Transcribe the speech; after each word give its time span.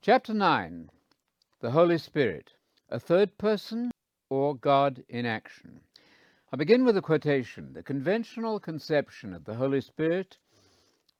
Chapter 0.00 0.32
9 0.32 0.90
The 1.58 1.72
Holy 1.72 1.98
Spirit, 1.98 2.52
a 2.88 3.00
third 3.00 3.36
person 3.36 3.90
or 4.30 4.54
God 4.54 5.04
in 5.08 5.26
action. 5.26 5.80
I 6.52 6.56
begin 6.56 6.84
with 6.84 6.96
a 6.96 7.02
quotation. 7.02 7.72
The 7.72 7.82
conventional 7.82 8.60
conception 8.60 9.34
of 9.34 9.44
the 9.44 9.56
Holy 9.56 9.80
Spirit 9.80 10.38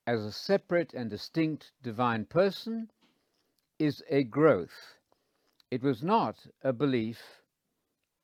as 0.07 0.25
a 0.25 0.31
separate 0.31 0.95
and 0.95 1.11
distinct 1.11 1.73
divine 1.83 2.25
person 2.25 2.93
is 3.81 4.01
a 4.09 4.23
growth. 4.23 4.95
It 5.73 5.83
was 5.83 6.05
not 6.05 6.47
a 6.63 6.73
belief 6.73 7.43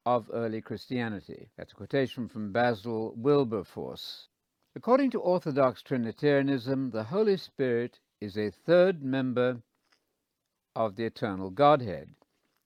of 0.07 0.31
early 0.33 0.61
Christianity. 0.61 1.51
That's 1.57 1.73
a 1.73 1.77
quotation 1.77 2.29
from 2.29 2.53
Basil 2.53 3.13
Wilberforce. 3.17 4.29
According 4.77 5.11
to 5.11 5.21
Orthodox 5.21 5.83
Trinitarianism, 5.83 6.93
the 6.93 7.05
Holy 7.05 7.39
Spirit 7.39 7.99
is 8.21 8.39
a 8.39 8.53
third 8.53 9.03
member 9.03 9.61
of 10.77 10.97
the 10.97 11.05
eternal 11.05 11.51
Godhead, 11.51 12.11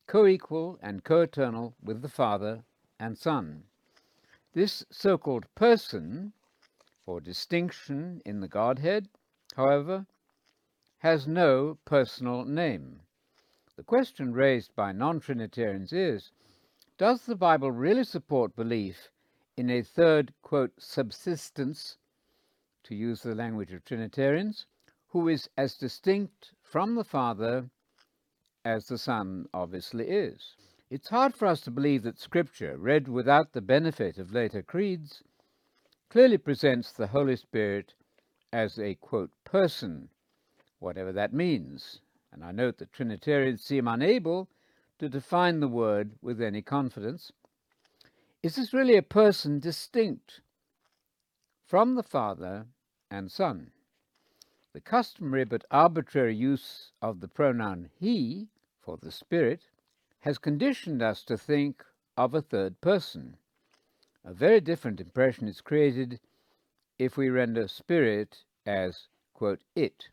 co-equal 0.07 0.79
and 0.83 1.05
co-eternal 1.05 1.75
with 1.83 2.03
the 2.03 2.09
Father 2.09 2.65
and 2.99 3.17
Son. 3.17 3.65
This 4.55 4.85
so-called 4.91 5.47
person, 5.55 6.33
or 7.07 7.21
distinction 7.21 8.23
in 8.25 8.41
the 8.41 8.49
Godhead, 8.49 9.09
however, 9.57 10.07
has 10.99 11.27
no 11.27 11.79
personal 11.85 12.45
name. 12.45 13.01
The 13.77 13.83
question 13.85 14.33
raised 14.33 14.75
by 14.75 14.93
non-Trinitarians 14.93 15.93
is, 15.93 16.33
does 16.97 17.27
the 17.27 17.37
Bible 17.37 17.71
really 17.71 18.05
support 18.05 18.57
belief 18.57 19.11
in 19.57 19.71
a 19.71 19.83
third, 19.83 20.33
quote, 20.43 20.73
subsistence, 20.79 21.99
to 22.85 22.95
use 22.95 23.23
the 23.23 23.35
language 23.35 23.73
of 23.73 23.85
Trinitarians, 23.85 24.67
who 25.09 25.29
is 25.29 25.49
as 25.57 25.77
distinct 25.77 26.53
from 26.63 26.95
the 26.95 27.05
Father 27.05 27.69
as 28.69 28.89
the 28.89 28.99
Son 28.99 29.49
obviously 29.55 30.11
is. 30.11 30.55
It's 30.91 31.09
hard 31.09 31.35
for 31.35 31.47
us 31.47 31.63
to 31.63 31.71
believe 31.71 32.03
that 32.03 32.19
Scripture, 32.19 32.77
read 32.77 33.09
without 33.09 33.55
the 33.55 33.63
benefit 33.63 34.19
of 34.19 34.35
later 34.35 34.63
creeds, 34.63 35.23
clearly 36.11 36.37
presents 36.37 36.93
the 36.93 37.07
Holy 37.07 37.37
Spirit 37.37 37.95
as 38.53 38.79
a, 38.79 38.95
quote, 38.97 39.31
person, 39.43 40.11
whatever 40.81 41.13
that 41.13 41.33
means. 41.33 42.01
And 42.31 42.45
I 42.45 42.53
note 42.53 42.77
that 42.77 42.93
Trinitarians 42.93 43.65
seem 43.65 43.89
unable 43.89 44.51
to 44.99 45.09
define 45.09 45.61
the 45.61 45.69
word 45.69 46.11
with 46.21 46.39
any 46.43 46.61
confidence. 46.61 47.33
Is 48.43 48.57
this 48.57 48.75
really 48.75 48.97
a 48.97 49.03
person 49.03 49.61
distinct 49.61 50.43
from 51.65 51.95
the 51.95 52.03
Father 52.03 52.67
and 53.11 53.33
Son? 53.33 53.71
The 54.75 54.83
customary 54.83 55.47
but 55.47 55.65
arbitrary 55.71 56.37
use 56.37 56.93
of 57.01 57.21
the 57.21 57.29
pronoun 57.29 57.89
he 57.99 58.49
for 58.89 58.97
the 58.97 59.13
Spirit 59.13 59.69
has 60.21 60.39
conditioned 60.39 61.03
us 61.03 61.23
to 61.23 61.37
think 61.37 61.85
of 62.17 62.33
a 62.33 62.41
third 62.41 62.81
person. 62.81 63.37
A 64.25 64.33
very 64.33 64.63
different 64.63 64.99
impression 64.99 65.47
is 65.47 65.61
created 65.61 66.21
if 66.99 67.15
we 67.15 67.29
render 67.29 67.69
Spirit 67.69 68.45
as, 68.65 69.09
quote, 69.35 69.61
it. 69.77 70.09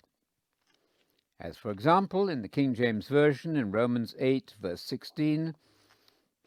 As, 1.40 1.56
for 1.56 1.72
example, 1.72 2.28
in 2.28 2.42
the 2.42 2.50
King 2.50 2.74
James 2.74 3.08
Version 3.08 3.56
in 3.56 3.72
Romans 3.72 4.14
8, 4.20 4.56
verse 4.62 4.82
16, 4.82 5.56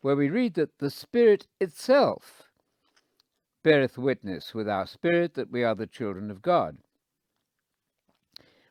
where 0.02 0.16
we 0.16 0.28
read 0.28 0.52
that 0.52 0.80
the 0.80 0.90
Spirit 0.90 1.46
itself 1.58 2.42
beareth 3.62 3.96
witness 3.96 4.52
with 4.52 4.68
our 4.68 4.86
spirit 4.86 5.32
that 5.32 5.50
we 5.50 5.64
are 5.64 5.74
the 5.74 5.86
children 5.86 6.30
of 6.30 6.42
God. 6.42 6.76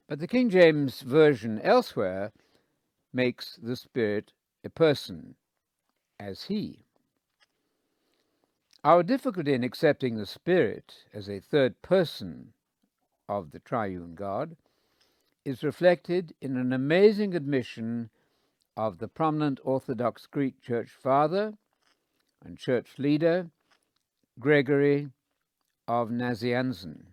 But 0.08 0.19
the 0.19 0.27
King 0.27 0.52
James 0.52 1.02
Version 1.02 1.59
elsewhere 1.61 2.31
makes 3.17 3.57
the 3.63 3.75
Spirit 3.75 4.31
a 4.63 4.69
person, 4.69 5.33
as 6.19 6.43
He. 6.43 6.85
Our 8.83 9.01
difficulty 9.01 9.53
in 9.53 9.64
accepting 9.64 10.15
the 10.17 10.27
Spirit 10.27 10.93
as 11.11 11.27
a 11.27 11.39
third 11.39 11.81
person 11.81 12.53
of 13.27 13.49
the 13.49 13.59
triune 13.59 14.14
God 14.14 14.55
is 15.43 15.64
reflected 15.64 16.36
in 16.42 16.58
an 16.58 16.71
amazing 16.71 17.33
admission 17.33 18.11
of 18.77 18.99
the 18.99 19.08
prominent 19.08 19.59
Orthodox 19.63 20.27
Greek 20.27 20.61
Church 20.61 20.92
Father 20.92 21.55
and 22.45 22.55
church 22.55 22.99
leader 22.99 23.49
Gregory 24.39 25.09
of 25.87 26.09
Nazianzen, 26.09 27.08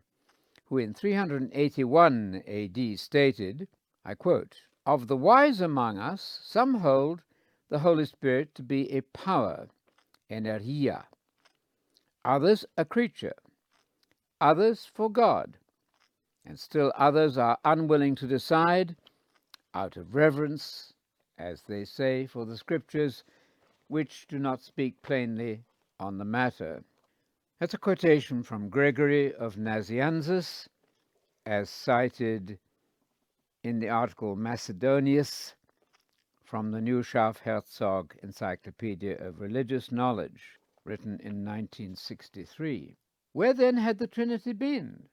who 0.67 0.77
in 0.77 0.93
381 0.93 2.43
AD 2.47 2.99
stated, 2.99 3.69
I 4.05 4.13
quote, 4.15 4.57
of 4.87 5.09
the 5.09 5.17
wise 5.17 5.61
among 5.61 5.99
us, 5.99 6.41
some 6.43 6.75
hold 6.75 7.23
the 7.71 7.79
Holy 7.79 8.05
Spirit 8.05 8.55
to 8.55 8.63
be 8.63 8.91
a 8.93 9.01
power, 9.01 9.69
energia, 10.31 11.05
others 12.25 12.65
a 12.77 12.85
creature, 12.85 13.35
others 14.41 14.89
for 14.93 15.11
God, 15.11 15.57
and 16.45 16.59
still 16.59 16.93
others 16.97 17.39
are 17.39 17.59
unwilling 17.65 18.15
to 18.17 18.27
decide 18.27 18.97
out 19.75 19.97
of 19.97 20.15
reverence, 20.15 20.93
as 21.39 21.63
they 21.63 21.85
say, 21.85 22.27
for 22.27 22.45
the 22.45 22.57
Scriptures, 22.57 23.25
which 23.89 24.27
do 24.29 24.39
not 24.39 24.63
speak 24.63 25.01
plainly 25.03 25.65
on 25.99 26.19
the 26.19 26.25
matter. 26.25 26.85
That's 27.59 27.75
a 27.75 27.79
quotation 27.79 28.43
from 28.43 28.69
Gregory 28.69 29.35
of 29.35 29.57
Nazianzus, 29.57 30.69
as 31.47 31.71
cited 31.71 32.59
in 33.65 33.79
the 33.79 33.89
article 33.89 34.37
Macedonius 34.37 35.55
from 36.45 36.71
the 36.71 36.83
New 36.83 37.03
Schaff-Herzog 37.03 38.15
Encyclopedia 38.23 39.17
of 39.17 39.41
Religious 39.41 39.91
Knowledge, 39.91 40.59
written 40.85 41.13
in 41.13 41.43
1963. 41.43 42.95
Where 43.33 43.55
then 43.55 43.79
had 43.79 43.99
the 43.99 44.07
Trinity 44.07 44.53
been 44.53 45.09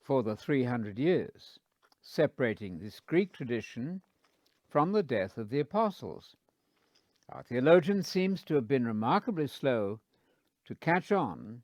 for 0.00 0.22
the 0.22 0.34
300 0.34 0.98
years, 0.98 1.58
separating 2.00 2.78
this 2.78 3.00
Greek 3.00 3.34
tradition 3.34 4.00
from 4.66 4.92
the 4.92 5.02
death 5.02 5.36
of 5.36 5.50
the 5.50 5.60
apostles? 5.60 6.36
Our 7.28 7.42
theologian 7.42 8.02
seems 8.02 8.42
to 8.44 8.54
have 8.54 8.66
been 8.66 8.86
remarkably 8.86 9.46
slow 9.46 10.00
to 10.64 10.74
catch 10.74 11.12
on 11.12 11.62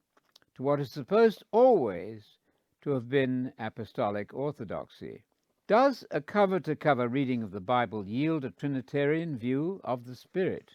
to 0.55 0.63
what 0.63 0.81
is 0.81 0.91
supposed 0.91 1.45
always 1.51 2.37
to 2.83 2.91
have 2.91 3.09
been 3.09 3.55
apostolic 3.59 4.35
orthodoxy. 4.35 5.25
Does 5.71 6.05
a 6.11 6.21
cover-to-cover 6.21 7.07
reading 7.07 7.45
of 7.45 7.53
the 7.53 7.61
Bible 7.61 8.05
yield 8.05 8.45
a 8.45 8.51
Trinitarian 8.51 9.39
view 9.39 9.81
of 9.85 10.05
the 10.05 10.17
Spirit? 10.17 10.75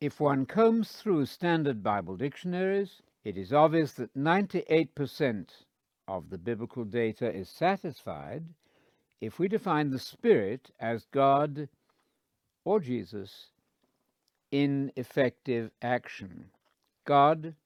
If 0.00 0.20
one 0.20 0.46
combs 0.46 0.92
through 0.92 1.26
standard 1.26 1.82
Bible 1.82 2.16
dictionaries, 2.16 3.02
it 3.24 3.36
is 3.36 3.52
obvious 3.52 3.94
that 3.94 4.14
98% 4.14 5.48
of 6.06 6.30
the 6.30 6.38
biblical 6.38 6.84
data 6.84 7.34
is 7.34 7.48
satisfied 7.48 8.44
if 9.20 9.40
we 9.40 9.48
define 9.48 9.90
the 9.90 9.98
Spirit 9.98 10.70
as 10.78 11.06
God 11.06 11.68
or 12.64 12.78
Jesus 12.78 13.50
in 14.52 14.92
effective 14.94 15.72
action. 15.82 16.48
God 17.04 17.56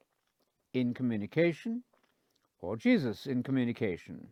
in 0.73 0.95
communication 0.95 1.83
or 2.63 2.79
Jesus 2.79 3.27
in 3.27 3.43
communication 3.43 4.29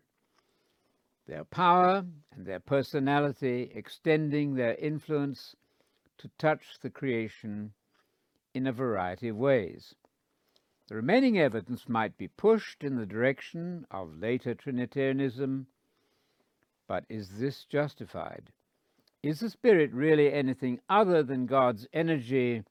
their 1.30 1.44
power 1.44 2.04
and 2.32 2.44
their 2.44 2.58
personality 2.58 3.70
extending 3.72 4.54
their 4.54 4.74
influence 4.74 5.54
to 6.18 6.28
touch 6.38 6.80
the 6.82 6.90
creation 6.90 7.72
in 8.52 8.66
a 8.66 8.72
variety 8.72 9.28
of 9.28 9.36
ways. 9.36 9.94
The 10.88 10.96
remaining 10.96 11.38
evidence 11.38 11.88
might 11.88 12.18
be 12.18 12.26
pushed 12.26 12.82
in 12.82 12.96
the 12.96 13.06
direction 13.06 13.86
of 13.92 14.18
later 14.18 14.56
Trinitarianism, 14.56 15.68
but 16.88 17.04
is 17.08 17.38
this 17.38 17.64
justified? 17.64 18.50
Is 19.22 19.38
the 19.38 19.50
Spirit 19.50 19.92
really 19.92 20.32
anything 20.32 20.80
other 20.88 21.22
than 21.22 21.46
God's 21.46 21.86
energy 21.92 22.64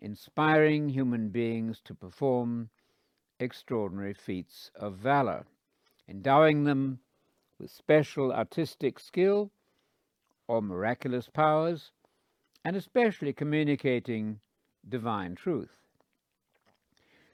inspiring 0.00 0.90
human 0.90 1.30
beings 1.30 1.80
to 1.86 1.94
perform 1.94 2.68
extraordinary 3.40 4.12
feats 4.12 4.70
of 4.74 4.98
valor, 4.98 5.46
endowing 6.06 6.64
them 6.64 6.98
with 7.62 7.70
special 7.70 8.32
artistic 8.32 8.98
skill 8.98 9.52
or 10.48 10.60
miraculous 10.60 11.28
powers, 11.28 11.92
and 12.64 12.74
especially 12.74 13.32
communicating 13.32 14.40
divine 14.88 15.36
truth. 15.36 15.78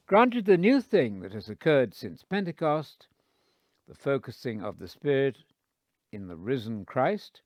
Granted, 0.07 0.45
the 0.45 0.59
new 0.59 0.83
thing 0.83 1.21
that 1.21 1.33
has 1.33 1.49
occurred 1.49 1.95
since 1.95 2.23
Pentecost, 2.23 3.09
the 3.89 3.95
focusing 3.95 4.63
of 4.63 4.79
the 4.79 4.89
Spirit 4.89 5.39
in 6.13 6.29
the 6.29 6.37
risen 6.37 6.85
Christ, 6.85 7.41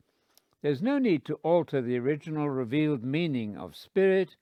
there's 0.61 0.82
no 0.82 0.99
need 0.99 1.25
to 1.26 1.35
alter 1.44 1.81
the 1.81 1.99
original 1.99 2.50
revealed 2.50 3.05
meaning 3.05 3.56
of 3.56 3.76
Spirit 3.76 4.35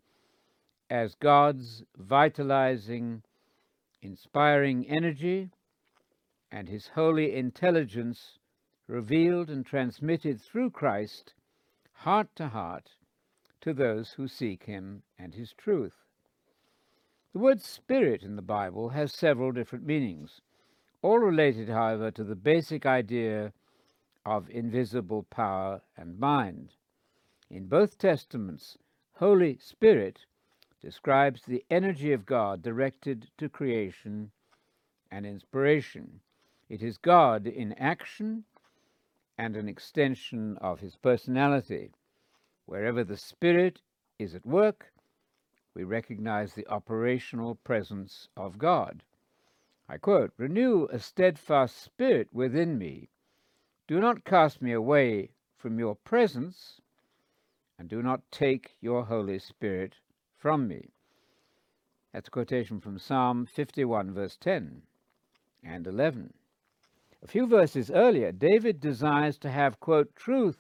as 0.89 1.15
God's 1.15 1.85
vitalizing, 1.99 3.23
inspiring 4.01 4.87
energy 4.89 5.51
and 6.53 6.69
his 6.69 6.89
holy 6.89 7.35
intelligence 7.35 8.39
revealed 8.87 9.49
and 9.49 9.65
transmitted 9.65 10.41
through 10.41 10.71
Christ, 10.71 11.33
heart 11.93 12.29
to 12.37 12.49
heart 12.49 12.91
to 13.61 13.73
those 13.73 14.13
who 14.13 14.27
seek 14.27 14.65
him 14.65 15.03
and 15.19 15.35
his 15.35 15.53
truth. 15.53 15.95
The 17.33 17.39
word 17.39 17.61
spirit 17.61 18.23
in 18.23 18.35
the 18.35 18.43
Bible 18.43 18.89
has 18.89 19.13
several 19.13 19.53
different 19.53 19.87
meanings, 19.87 20.41
all 21.03 21.19
related, 21.19 21.69
however, 21.69 22.11
to 22.11 22.25
the 22.25 22.35
basic 22.35 22.85
idea 22.85 23.53
of 24.27 24.51
invisible 24.51 25.23
power 25.31 25.83
and 25.97 26.19
mind. 26.19 26.75
In 27.49 27.67
both 27.67 27.99
Testaments, 27.99 28.77
Holy 29.15 29.59
Spirit 29.59 30.27
describes 30.81 31.43
the 31.43 31.65
energy 31.71 32.13
of 32.13 32.27
God 32.27 32.63
directed 32.63 33.31
to 33.39 33.49
creation 33.49 34.31
and 35.11 35.27
inspiration. 35.27 36.21
It 36.71 36.85
is 36.85 36.99
God 36.99 37.49
in 37.49 37.73
action 37.73 38.45
and 39.37 39.57
an 39.57 39.69
extension 39.69 40.57
of 40.59 40.79
his 40.79 40.95
personality. 40.95 41.91
Wherever 42.65 43.03
the 43.03 43.17
Spirit 43.17 43.83
is 44.21 44.37
at 44.37 44.47
work, 44.47 44.93
we 45.75 45.83
recognize 45.83 46.55
the 46.55 46.69
operational 46.69 47.57
presence 47.57 48.29
of 48.37 48.57
God. 48.57 49.03
I 49.89 49.97
quote, 49.99 50.33
Renew 50.37 50.87
a 50.93 51.01
steadfast 51.01 51.77
spirit 51.77 52.29
within 52.33 52.79
me. 52.79 53.09
Do 53.89 53.99
not 53.99 54.25
cast 54.25 54.63
me 54.63 54.71
away 54.71 55.33
from 55.57 55.81
your 55.81 55.97
presence, 55.97 56.81
and 57.81 57.89
do 57.89 58.01
not 58.01 58.31
take 58.31 58.77
your 58.81 59.07
Holy 59.07 59.41
Spirit 59.41 59.97
from 60.39 60.69
me. 60.69 60.93
That's 62.13 62.29
a 62.29 62.31
quotation 62.31 62.79
from 62.79 63.01
Psalm 63.01 63.45
51, 63.47 64.15
verse 64.15 64.37
10 64.37 64.83
and 65.65 65.87
11. 65.89 66.33
A 67.23 67.27
few 67.27 67.47
verses 67.47 67.91
earlier, 67.91 68.33
David 68.33 68.81
desires 68.81 69.37
to 69.39 69.51
have, 69.51 69.79
quote, 69.79 70.17
truth 70.17 70.59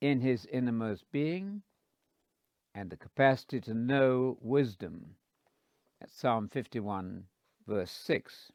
in 0.00 0.20
his 0.20 0.44
innermost 0.46 1.04
being 1.12 1.62
and 2.74 2.90
the 2.90 2.96
capacity 2.96 3.60
to 3.60 3.74
know 3.74 4.38
wisdom. 4.40 5.14
That's 6.00 6.18
Psalm 6.18 6.48
51, 6.48 7.24
verse 7.66 7.90
6. 7.90 8.52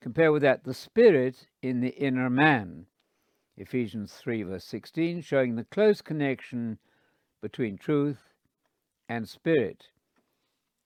Compare 0.00 0.32
with 0.32 0.42
that 0.42 0.64
the 0.64 0.74
Spirit 0.74 1.46
in 1.62 1.80
the 1.80 1.94
inner 1.96 2.28
man, 2.28 2.86
Ephesians 3.56 4.14
3, 4.14 4.42
verse 4.42 4.64
16, 4.64 5.20
showing 5.20 5.54
the 5.54 5.64
close 5.64 6.02
connection 6.02 6.78
between 7.40 7.76
truth 7.76 8.34
and 9.08 9.28
spirit, 9.28 9.88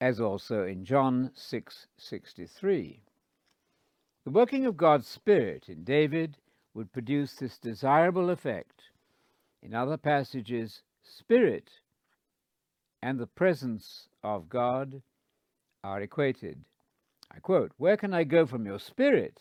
as 0.01 0.21
also 0.21 0.65
in 0.65 0.85
John 0.85 1.31
6:63. 1.35 3.01
The 4.29 4.35
working 4.35 4.67
of 4.67 4.77
God's 4.77 5.07
Spirit 5.07 5.71
in 5.71 5.85
David 5.85 6.37
would 6.75 6.93
produce 6.93 7.33
this 7.33 7.57
desirable 7.57 8.29
effect. 8.29 8.83
In 9.63 9.73
other 9.73 9.97
passages, 9.97 10.83
spirit 11.03 11.71
and 13.01 13.19
the 13.19 13.27
presence 13.27 14.11
of 14.23 14.51
God 14.51 15.01
are 15.83 16.03
equated. 16.03 16.63
I 17.35 17.39
quote, 17.39 17.73
Where 17.79 17.97
can 17.97 18.13
I 18.13 18.25
go 18.25 18.45
from 18.45 18.67
your 18.67 18.79
spirit? 18.79 19.41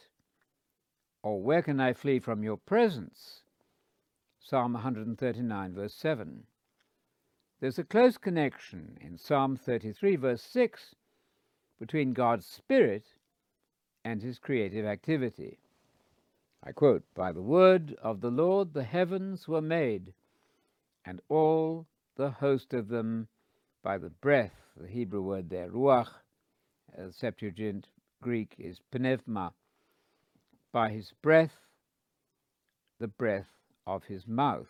Or 1.22 1.42
where 1.42 1.62
can 1.62 1.82
I 1.82 1.92
flee 1.92 2.20
from 2.20 2.42
your 2.42 2.56
presence? 2.56 3.42
Psalm 4.40 4.72
139, 4.72 5.74
verse 5.74 5.96
7. 5.96 6.44
There's 7.60 7.78
a 7.78 7.84
close 7.84 8.18
connection 8.18 8.98
in 9.02 9.18
Psalm 9.18 9.58
33, 9.58 10.16
verse 10.16 10.44
6, 10.44 10.96
between 11.78 12.14
God's 12.14 12.46
Spirit 12.46 13.17
and 14.08 14.22
his 14.22 14.40
creative 14.40 14.86
activity. 14.86 15.60
I 16.64 16.72
quote, 16.72 17.04
By 17.14 17.34
the 17.34 17.42
word 17.42 17.94
of 18.02 18.22
the 18.22 18.32
Lord 18.32 18.74
the 18.74 18.86
heavens 18.86 19.50
were 19.50 19.62
made, 19.62 20.14
and 21.04 21.20
all 21.28 21.86
the 22.16 22.32
host 22.32 22.74
of 22.74 22.88
them 22.88 23.28
by 23.84 23.98
the 23.98 24.10
breath, 24.10 24.54
the 24.78 24.88
Hebrew 24.88 25.22
word 25.22 25.50
there, 25.50 25.70
ruach, 25.70 26.08
uh, 26.98 27.12
Septuagint 27.12 27.90
Greek 28.22 28.56
is 28.58 28.80
pneuma, 28.94 29.52
by 30.72 30.90
his 30.90 31.12
breath, 31.22 31.60
the 33.00 33.10
breath 33.10 33.50
of 33.86 34.06
his 34.06 34.26
mouth. 34.26 34.70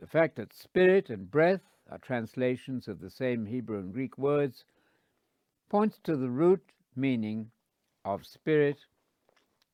The 0.00 0.06
fact 0.06 0.36
that 0.36 0.52
spirit 0.52 1.10
and 1.10 1.28
breath 1.28 1.62
are 1.90 1.98
translations 1.98 2.86
of 2.86 3.00
the 3.00 3.10
same 3.10 3.46
Hebrew 3.46 3.80
and 3.80 3.92
Greek 3.92 4.16
words, 4.16 4.64
points 5.68 5.98
to 6.04 6.16
the 6.16 6.30
root 6.30 6.62
meaning 6.94 7.50
of 8.04 8.26
spirit 8.26 8.78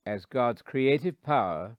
as 0.07 0.27
God's 0.27 0.63
creative 0.63 1.23
power, 1.23 1.77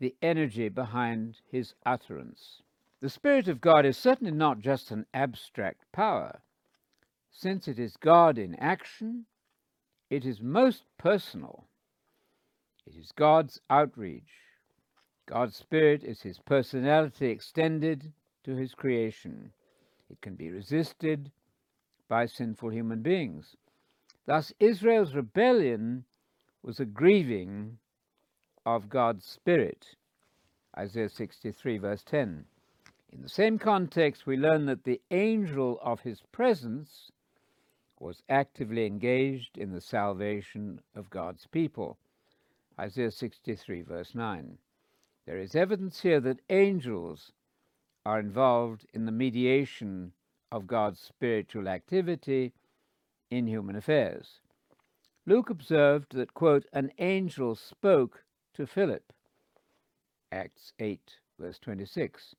the 0.00 0.14
energy 0.22 0.68
behind 0.68 1.36
his 1.50 1.74
utterance. 1.84 2.62
The 3.00 3.10
Spirit 3.10 3.48
of 3.48 3.60
God 3.60 3.86
is 3.86 3.96
certainly 3.96 4.32
not 4.32 4.60
just 4.60 4.90
an 4.90 5.06
abstract 5.14 5.84
power. 5.92 6.40
Since 7.30 7.68
it 7.68 7.78
is 7.78 7.96
God 7.96 8.36
in 8.36 8.54
action, 8.56 9.26
it 10.10 10.24
is 10.24 10.40
most 10.42 10.84
personal. 10.98 11.66
It 12.86 12.96
is 12.96 13.12
God's 13.12 13.60
outreach. 13.70 14.32
God's 15.26 15.56
Spirit 15.56 16.02
is 16.02 16.22
his 16.22 16.38
personality 16.40 17.30
extended 17.30 18.12
to 18.44 18.56
his 18.56 18.74
creation. 18.74 19.52
It 20.10 20.20
can 20.20 20.34
be 20.34 20.50
resisted 20.50 21.30
by 22.08 22.26
sinful 22.26 22.70
human 22.70 23.00
beings. 23.00 23.56
Thus, 24.26 24.52
Israel's 24.60 25.14
rebellion 25.14 26.04
was 26.62 26.78
a 26.78 26.84
grieving 26.84 27.78
of 28.66 28.88
God's 28.88 29.24
Spirit. 29.24 29.96
Isaiah 30.76 31.08
63, 31.08 31.78
verse 31.78 32.04
10. 32.04 32.44
In 33.12 33.22
the 33.22 33.28
same 33.28 33.58
context, 33.58 34.26
we 34.26 34.36
learn 34.36 34.66
that 34.66 34.84
the 34.84 35.00
angel 35.10 35.78
of 35.82 36.00
his 36.00 36.22
presence 36.32 37.10
was 37.98 38.22
actively 38.28 38.86
engaged 38.86 39.58
in 39.58 39.72
the 39.72 39.80
salvation 39.80 40.80
of 40.94 41.10
God's 41.10 41.46
people. 41.46 41.98
Isaiah 42.78 43.10
63, 43.10 43.82
verse 43.82 44.14
9. 44.14 44.58
There 45.26 45.38
is 45.38 45.54
evidence 45.54 46.00
here 46.00 46.20
that 46.20 46.40
angels 46.48 47.32
are 48.06 48.20
involved 48.20 48.86
in 48.94 49.04
the 49.04 49.12
mediation 49.12 50.12
of 50.52 50.66
God's 50.66 51.00
spiritual 51.00 51.68
activity 51.68 52.52
in 53.30 53.46
human 53.46 53.76
affairs. 53.76 54.40
Luke 55.26 55.50
observed 55.50 56.14
that, 56.16 56.34
quote, 56.34 56.66
an 56.72 56.90
angel 56.98 57.54
spoke 57.54 58.24
to 58.54 58.66
Philip. 58.66 59.12
Acts 60.32 60.72
8, 60.78 61.18
verse 61.38 61.58
26. 61.58 62.34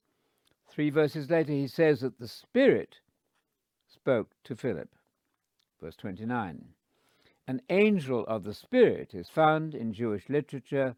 Three 0.69 0.89
verses 0.89 1.29
later, 1.29 1.53
he 1.53 1.67
says 1.67 2.01
that 2.01 2.19
the 2.19 2.27
Spirit 2.27 2.99
spoke 3.87 4.31
to 4.43 4.55
Philip. 4.55 4.89
Verse 5.81 5.95
29. 5.95 6.65
An 7.47 7.61
angel 7.69 8.25
of 8.27 8.43
the 8.43 8.53
Spirit 8.53 9.13
is 9.13 9.29
found 9.29 9.75
in 9.75 9.93
Jewish 9.93 10.29
literature 10.29 10.95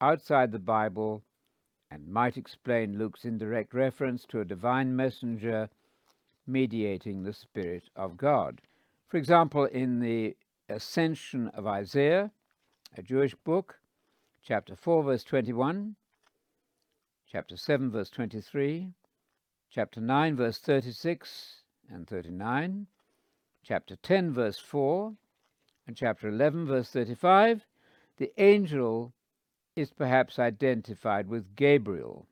outside 0.00 0.52
the 0.52 0.58
Bible 0.58 1.22
and 1.90 2.08
might 2.08 2.36
explain 2.36 2.98
Luke's 2.98 3.24
indirect 3.24 3.72
reference 3.72 4.24
to 4.26 4.40
a 4.40 4.44
divine 4.44 4.96
messenger 4.96 5.68
mediating 6.46 7.22
the 7.22 7.32
Spirit 7.32 7.84
of 7.94 8.16
God. 8.16 8.60
For 9.08 9.18
example, 9.18 9.64
in 9.66 10.00
the 10.00 10.36
Ascension 10.68 11.48
of 11.48 11.66
Isaiah, 11.66 12.32
a 12.96 13.02
Jewish 13.02 13.34
book, 13.34 13.78
chapter 14.42 14.74
4, 14.74 15.02
verse 15.04 15.24
21, 15.24 15.96
chapter 17.30 17.56
7, 17.56 17.90
verse 17.90 18.10
23, 18.10 18.92
chapter 19.70 20.00
9, 20.00 20.36
verse 20.36 20.58
36 20.58 21.62
and 21.90 22.08
39, 22.08 22.86
chapter 23.62 23.96
10, 23.96 24.32
verse 24.32 24.58
4, 24.58 25.14
and 25.86 25.96
chapter 25.96 26.28
11, 26.28 26.66
verse 26.66 26.90
35, 26.90 27.66
the 28.16 28.32
angel 28.38 29.12
is 29.76 29.90
perhaps 29.90 30.38
identified 30.38 31.28
with 31.28 31.56
Gabriel. 31.56 32.26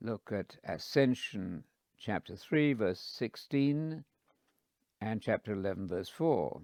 Look 0.00 0.30
at 0.32 0.58
Ascension 0.64 1.64
chapter 1.98 2.36
3, 2.36 2.74
verse 2.74 3.00
16, 3.00 4.04
and 5.00 5.20
chapter 5.20 5.52
11, 5.52 5.88
verse 5.88 6.08
4. 6.08 6.60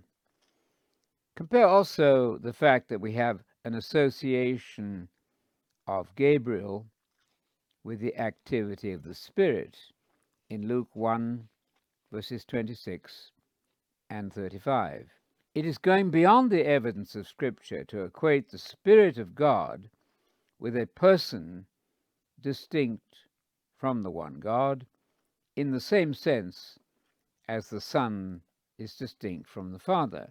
Compare 1.36 1.66
also 1.66 2.38
the 2.38 2.52
fact 2.52 2.88
that 2.88 3.00
we 3.00 3.12
have 3.12 3.42
an 3.64 3.74
association 3.74 5.08
of 5.86 6.14
Gabriel 6.14 6.86
with 7.82 8.00
the 8.00 8.16
activity 8.16 8.92
of 8.92 9.02
the 9.02 9.14
Spirit 9.14 9.76
in 10.48 10.68
Luke 10.68 10.94
1, 10.94 11.48
verses 12.12 12.44
26 12.44 13.32
and 14.08 14.32
35. 14.32 15.08
It 15.54 15.66
is 15.66 15.78
going 15.78 16.10
beyond 16.10 16.50
the 16.50 16.66
evidence 16.66 17.16
of 17.16 17.26
Scripture 17.26 17.84
to 17.84 18.04
equate 18.04 18.50
the 18.50 18.58
Spirit 18.58 19.18
of 19.18 19.34
God 19.34 19.88
with 20.58 20.76
a 20.76 20.86
person 20.86 21.66
distinct 22.40 23.16
from 23.76 24.02
the 24.02 24.10
one 24.10 24.40
God 24.40 24.86
in 25.56 25.70
the 25.70 25.80
same 25.80 26.14
sense 26.14 26.78
as 27.50 27.68
the 27.68 27.80
Son 27.80 28.40
is 28.78 28.94
distinct 28.94 29.48
from 29.48 29.72
the 29.72 29.78
Father. 29.80 30.30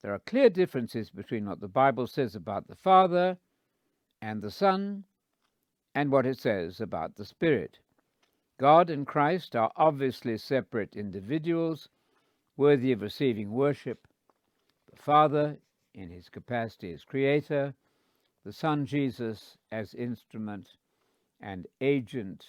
There 0.00 0.14
are 0.14 0.18
clear 0.20 0.48
differences 0.48 1.10
between 1.10 1.44
what 1.44 1.60
the 1.60 1.68
Bible 1.68 2.06
says 2.06 2.34
about 2.34 2.66
the 2.66 2.74
Father 2.74 3.36
and 4.22 4.40
the 4.40 4.50
Son 4.50 5.04
and 5.94 6.10
what 6.10 6.24
it 6.24 6.38
says 6.38 6.80
about 6.80 7.16
the 7.16 7.26
Spirit. 7.26 7.80
God 8.56 8.88
and 8.88 9.06
Christ 9.06 9.54
are 9.56 9.70
obviously 9.76 10.38
separate 10.38 10.96
individuals 10.96 11.90
worthy 12.56 12.92
of 12.92 13.02
receiving 13.02 13.52
worship. 13.52 14.08
The 14.90 14.96
Father, 14.96 15.58
in 15.92 16.08
his 16.08 16.30
capacity 16.30 16.94
as 16.94 17.04
creator, 17.04 17.74
the 18.46 18.54
Son 18.54 18.86
Jesus 18.86 19.58
as 19.70 19.92
instrument 19.92 20.78
and 21.42 21.66
agent 21.82 22.46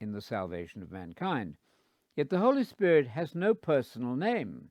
in 0.00 0.10
the 0.10 0.20
salvation 0.20 0.82
of 0.82 0.90
mankind. 0.90 1.54
Yet 2.16 2.30
the 2.30 2.38
Holy 2.38 2.62
Spirit 2.62 3.08
has 3.08 3.34
no 3.34 3.54
personal 3.54 4.14
name. 4.14 4.70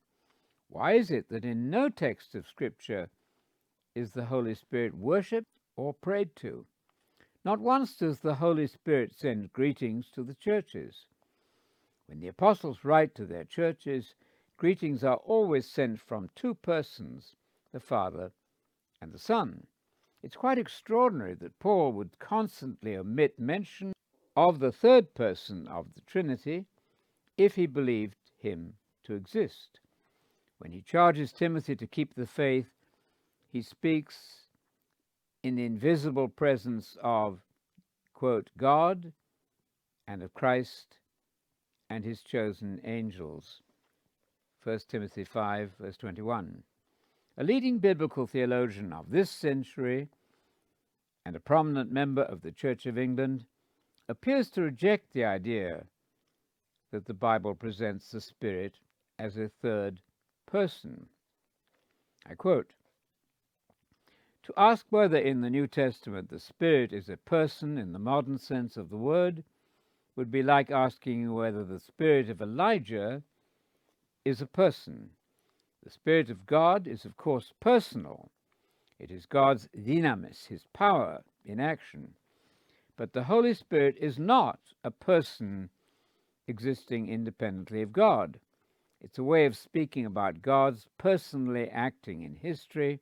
Why 0.69 0.93
is 0.93 1.11
it 1.11 1.27
that 1.27 1.43
in 1.43 1.69
no 1.69 1.89
text 1.89 2.35
of 2.35 2.47
Scripture 2.47 3.09
is 3.93 4.11
the 4.11 4.25
Holy 4.25 4.55
Spirit 4.55 4.95
worshipped 4.95 5.59
or 5.75 5.93
prayed 5.93 6.35
to? 6.37 6.65
Not 7.43 7.59
once 7.59 7.97
does 7.97 8.19
the 8.21 8.35
Holy 8.35 8.67
Spirit 8.67 9.13
send 9.13 9.51
greetings 9.51 10.09
to 10.11 10.23
the 10.23 10.35
churches. 10.35 11.05
When 12.05 12.21
the 12.21 12.29
apostles 12.29 12.85
write 12.85 13.13
to 13.15 13.25
their 13.25 13.43
churches, 13.43 14.15
greetings 14.55 15.03
are 15.03 15.17
always 15.17 15.69
sent 15.69 15.99
from 15.99 16.29
two 16.35 16.53
persons, 16.53 17.35
the 17.73 17.81
Father 17.81 18.31
and 19.01 19.11
the 19.11 19.19
Son. 19.19 19.67
It's 20.21 20.37
quite 20.37 20.57
extraordinary 20.57 21.33
that 21.33 21.59
Paul 21.59 21.91
would 21.91 22.19
constantly 22.19 22.95
omit 22.95 23.37
mention 23.37 23.91
of 24.37 24.59
the 24.59 24.71
third 24.71 25.13
person 25.13 25.67
of 25.67 25.93
the 25.93 26.01
Trinity 26.01 26.65
if 27.37 27.55
he 27.55 27.65
believed 27.65 28.15
him 28.37 28.73
to 29.03 29.13
exist. 29.13 29.79
When 30.59 30.71
he 30.71 30.81
charges 30.81 31.31
Timothy 31.31 31.75
to 31.75 31.87
keep 31.87 32.15
the 32.15 32.27
faith, 32.27 32.69
he 33.51 33.61
speaks 33.61 34.47
in 35.43 35.55
the 35.55 35.65
invisible 35.65 36.29
presence 36.29 36.97
of, 37.03 37.39
quote, 38.13 38.49
God 38.57 39.11
and 40.07 40.23
of 40.23 40.33
Christ 40.33 40.97
and 41.89 42.03
his 42.03 42.21
chosen 42.21 42.79
angels. 42.83 43.61
1 44.63 44.79
Timothy 44.87 45.23
5, 45.23 45.71
verse 45.79 45.97
21. 45.97 46.63
A 47.37 47.43
leading 47.43 47.79
biblical 47.79 48.25
theologian 48.25 48.93
of 48.93 49.09
this 49.09 49.29
century 49.29 50.07
and 51.25 51.35
a 51.35 51.41
prominent 51.41 51.91
member 51.91 52.21
of 52.21 52.41
the 52.41 52.51
Church 52.51 52.85
of 52.85 52.97
England 52.97 53.45
appears 54.07 54.49
to 54.51 54.61
reject 54.61 55.13
the 55.13 55.25
idea 55.25 55.85
that 56.93 57.07
the 57.07 57.13
Bible 57.13 57.55
presents 57.55 58.11
the 58.11 58.21
Spirit 58.21 58.75
as 59.17 59.35
a 59.35 59.49
third 59.63 59.99
person. 60.45 61.07
I 62.29 62.35
quote 62.35 62.71
To 64.43 64.53
ask 64.55 64.85
whether 64.91 65.17
in 65.17 65.41
the 65.41 65.49
New 65.49 65.65
Testament 65.65 66.29
the 66.29 66.39
Spirit 66.39 66.93
is 66.93 67.09
a 67.09 67.17
person 67.17 67.79
in 67.79 67.93
the 67.93 67.99
modern 67.99 68.37
sense 68.37 68.77
of 68.77 68.91
the 68.91 68.97
word 68.97 69.43
would 70.15 70.29
be 70.29 70.43
like 70.43 70.69
asking 70.69 71.33
whether 71.33 71.63
the 71.63 71.79
Spirit 71.79 72.29
of 72.29 72.43
Elijah 72.43 73.23
is 74.23 74.39
a 74.39 74.45
person. 74.45 75.09
The 75.83 75.89
Spirit 75.89 76.29
of 76.29 76.45
God 76.45 76.85
is, 76.85 77.05
of 77.05 77.17
course, 77.17 77.53
personal. 77.59 78.29
It 78.99 79.09
is 79.09 79.25
God's 79.25 79.67
dynamis, 79.75 80.45
his 80.45 80.67
power 80.73 81.23
in 81.43 81.59
action. 81.59 82.13
But 82.95 83.13
the 83.13 83.23
Holy 83.23 83.55
Spirit 83.55 83.97
is 83.99 84.19
not 84.19 84.59
a 84.83 84.91
person 84.91 85.71
existing 86.47 87.09
independently 87.09 87.81
of 87.81 87.93
God. 87.93 88.39
It's 89.01 89.17
a 89.17 89.23
way 89.23 89.45
of 89.45 89.57
speaking 89.57 90.05
about 90.05 90.41
God's 90.41 90.87
personally 90.97 91.69
acting 91.69 92.21
in 92.23 92.35
history 92.35 92.99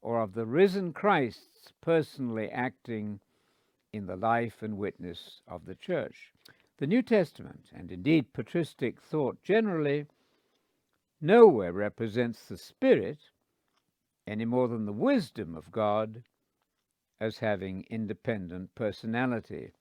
or 0.00 0.22
of 0.22 0.34
the 0.34 0.46
risen 0.46 0.92
Christ's 0.92 1.72
personally 1.80 2.48
acting 2.50 3.20
in 3.92 4.06
the 4.06 4.16
life 4.16 4.62
and 4.62 4.78
witness 4.78 5.40
of 5.48 5.66
the 5.66 5.74
church. 5.74 6.32
The 6.78 6.86
New 6.86 7.02
Testament, 7.02 7.66
and 7.74 7.90
indeed 7.90 8.32
patristic 8.32 9.00
thought 9.02 9.42
generally, 9.42 10.06
nowhere 11.20 11.72
represents 11.72 12.46
the 12.46 12.56
Spirit 12.56 13.18
any 14.26 14.44
more 14.44 14.68
than 14.68 14.86
the 14.86 14.92
wisdom 14.92 15.56
of 15.56 15.72
God 15.72 16.22
as 17.20 17.38
having 17.38 17.84
independent 17.90 18.74
personality. 18.74 19.72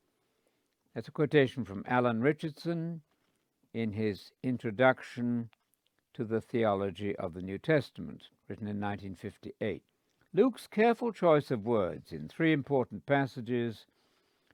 That's 0.97 1.09
a 1.09 1.11
quotation 1.11 1.63
from 1.63 1.85
Alan 1.87 2.21
Richardson 2.21 3.01
in 3.71 3.91
his 3.91 4.31
Introduction 4.41 5.51
to 6.15 6.25
the 6.25 6.41
Theology 6.41 7.15
of 7.17 7.35
the 7.35 7.43
New 7.43 7.59
Testament, 7.59 8.29
written 8.47 8.65
in 8.65 8.81
1958. 8.81 9.83
Luke's 10.33 10.65
careful 10.65 11.11
choice 11.11 11.51
of 11.51 11.67
words 11.67 12.11
in 12.11 12.27
three 12.27 12.51
important 12.51 13.05
passages 13.05 13.85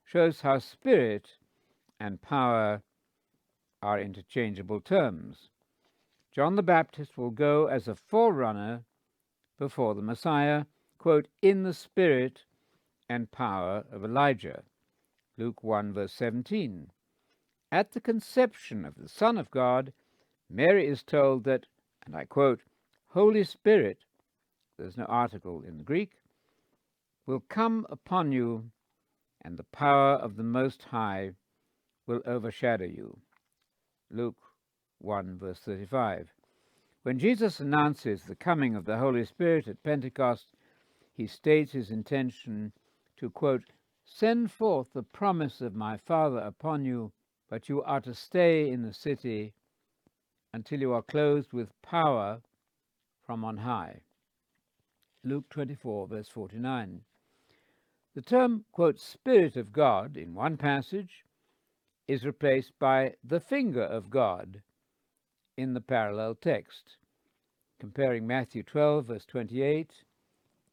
shows 0.03 0.41
how 0.41 0.59
spirit 0.59 1.38
and 1.97 2.21
power 2.21 2.81
are 3.81 4.01
interchangeable 4.01 4.81
terms. 4.81 5.47
John 6.33 6.57
the 6.57 6.62
Baptist 6.62 7.17
will 7.17 7.31
go 7.31 7.67
as 7.67 7.88
a 7.88 7.95
forerunner 7.95 8.83
before 9.57 9.95
the 9.95 10.01
Messiah, 10.01 10.65
quote, 10.97 11.29
in 11.41 11.63
the 11.63 11.73
spirit 11.73 12.43
and 13.07 13.31
power 13.31 13.85
of 13.89 14.03
Elijah. 14.03 14.63
Luke 15.37 15.63
1, 15.63 15.93
verse 15.93 16.13
17. 16.13 16.91
At 17.71 17.93
the 17.93 18.01
conception 18.01 18.85
of 18.85 18.95
the 18.95 19.09
Son 19.09 19.37
of 19.37 19.49
God, 19.49 19.93
Mary 20.49 20.85
is 20.85 21.01
told 21.01 21.43
that, 21.45 21.65
and 22.05 22.15
I 22.15 22.25
quote, 22.25 22.61
Holy 23.07 23.43
Spirit, 23.43 23.99
there's 24.77 24.97
no 24.97 25.05
article 25.05 25.63
in 25.67 25.77
the 25.77 25.83
Greek, 25.83 26.11
will 27.25 27.43
come 27.49 27.87
upon 27.89 28.31
you, 28.31 28.69
and 29.41 29.57
the 29.57 29.63
power 29.63 30.13
of 30.15 30.35
the 30.35 30.43
Most 30.43 30.83
High 30.83 31.31
will 32.05 32.21
overshadow 32.25 32.85
you. 32.85 33.17
Luke 34.11 34.37
1, 34.99 35.39
verse 35.39 35.59
35. 35.59 36.27
When 37.01 37.17
Jesus 37.17 37.59
announces 37.59 38.23
the 38.23 38.35
coming 38.35 38.75
of 38.75 38.85
the 38.85 38.97
Holy 38.97 39.25
Spirit 39.25 39.67
at 39.67 39.83
Pentecost, 39.83 40.47
he 41.13 41.27
states 41.27 41.71
his 41.71 41.91
intention 41.91 42.71
to, 43.17 43.29
quote, 43.29 43.63
Send 44.05 44.51
forth 44.51 44.93
the 44.93 45.03
promise 45.03 45.62
of 45.62 45.74
my 45.74 45.98
Father 45.98 46.39
upon 46.39 46.83
you, 46.83 47.13
but 47.50 47.69
you 47.69 47.81
are 47.83 48.01
to 48.01 48.13
stay 48.13 48.69
in 48.69 48.81
the 48.81 48.93
city 48.93 49.53
until 50.53 50.81
you 50.81 50.91
are 50.91 51.01
clothed 51.01 51.53
with 51.53 51.81
power 51.81 52.41
from 53.25 53.43
on 53.45 53.57
high. 53.57 54.01
Luke 55.24 55.50
24, 55.50 56.07
verse 56.07 56.27
49. 56.27 57.01
The 58.13 58.22
term, 58.22 58.65
quote, 58.72 59.00
Spirit 59.00 59.55
of 59.55 59.72
God 59.72 60.17
in 60.17 60.36
one 60.36 60.57
passage 60.57 61.24
is 62.07 62.25
replaced 62.25 62.77
by 62.77 63.15
the 63.24 63.39
finger 63.39 63.83
of 63.83 64.10
God 64.10 64.62
in 65.57 65.74
the 65.74 65.81
parallel 65.81 66.36
text, 66.36 66.98
comparing 67.79 68.27
Matthew 68.27 68.63
12, 68.63 69.05
verse 69.05 69.25
28, 69.25 70.03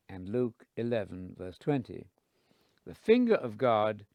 and 0.09 0.29
Luke 0.29 0.67
11, 0.77 1.37
verse 1.39 1.59
20. 1.59 2.07
The 2.87 2.95
finger 2.95 3.35
of 3.35 3.59
God 3.59 4.07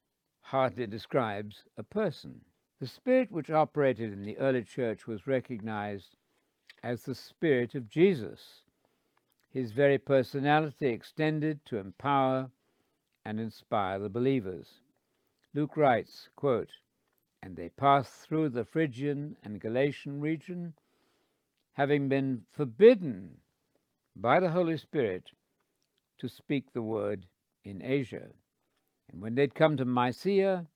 hardly 0.42 0.88
describes 0.88 1.64
a 1.78 1.84
person. 1.84 2.42
The 2.80 2.88
spirit 2.88 3.32
which 3.32 3.50
operated 3.50 4.12
in 4.12 4.24
the 4.24 4.38
early 4.38 4.64
church 4.64 5.08
was 5.08 5.28
recognized 5.28 6.16
as 6.84 7.04
the 7.04 7.16
Spirit 7.16 7.74
of 7.74 7.90
Jesus, 7.90 8.64
his 9.50 9.72
very 9.72 9.98
personality 9.98 10.88
extended 10.88 11.66
to 11.66 11.78
empower 11.78 12.52
and 13.24 13.40
inspire 13.40 13.98
the 13.98 14.10
believers. 14.10 14.82
Luke 15.54 15.78
writes, 15.78 16.30
quote, 16.36 16.70
and 17.42 17.56
they 17.56 17.70
passed 17.70 18.14
through 18.28 18.50
the 18.50 18.66
Phrygian 18.66 19.38
and 19.44 19.62
Galatian 19.62 20.20
region, 20.20 20.74
having 21.74 22.10
been 22.10 22.46
forbidden 22.52 23.38
by 24.16 24.40
the 24.40 24.50
Holy 24.50 24.78
Spirit 24.78 25.32
to 26.18 26.28
speak 26.28 26.74
the 26.74 26.82
word 26.82 27.26
in 27.64 27.82
Asia. 27.82 28.28
And 29.12 29.22
when 29.22 29.36
they'd 29.36 29.56
come 29.56 29.78
to 29.78 29.86
Mysia, 29.86 30.68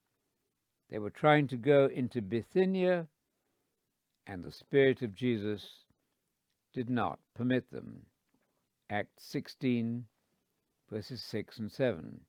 they 0.90 0.98
were 0.98 1.10
trying 1.10 1.46
to 1.48 1.56
go 1.56 1.86
into 1.86 2.20
Bithynia, 2.20 3.06
and 4.26 4.42
the 4.42 4.52
Spirit 4.52 5.02
of 5.02 5.14
Jesus 5.14 5.84
did 6.72 6.90
not 6.90 7.18
permit 7.34 7.70
them. 7.70 8.06
Acts 8.88 9.24
16, 9.24 10.06
verses 10.90 11.22
6 11.22 11.58
and 11.58 11.72
7. 11.72 12.20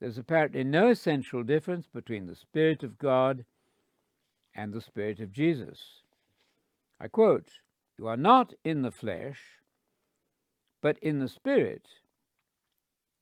There's 0.00 0.18
apparently 0.18 0.64
no 0.64 0.88
essential 0.88 1.42
difference 1.42 1.86
between 1.86 2.26
the 2.26 2.34
Spirit 2.34 2.82
of 2.82 2.98
God 2.98 3.44
and 4.54 4.72
the 4.72 4.80
Spirit 4.80 5.20
of 5.20 5.32
Jesus. 5.32 6.02
I 7.00 7.08
quote, 7.08 7.48
You 7.98 8.08
are 8.08 8.16
not 8.16 8.54
in 8.64 8.82
the 8.82 8.90
flesh, 8.90 9.40
but 10.80 10.98
in 10.98 11.20
the 11.20 11.28
Spirit, 11.28 11.86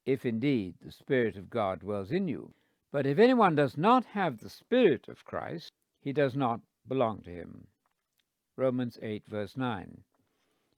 if 0.04 0.26
indeed 0.26 0.74
the 0.80 0.90
Spirit 0.92 1.36
of 1.36 1.50
God 1.50 1.80
dwells 1.80 2.10
in 2.10 2.28
you. 2.28 2.52
But 2.90 3.06
if 3.06 3.18
anyone 3.18 3.54
does 3.54 3.76
not 3.76 4.04
have 4.06 4.38
the 4.38 4.50
Spirit 4.50 5.08
of 5.08 5.24
Christ, 5.24 5.72
he 6.00 6.12
does 6.12 6.34
not 6.34 6.60
belong 6.86 7.22
to 7.22 7.30
him. 7.30 7.66
Romans 8.56 8.98
8, 9.00 9.24
verse 9.26 9.56
9. 9.56 10.02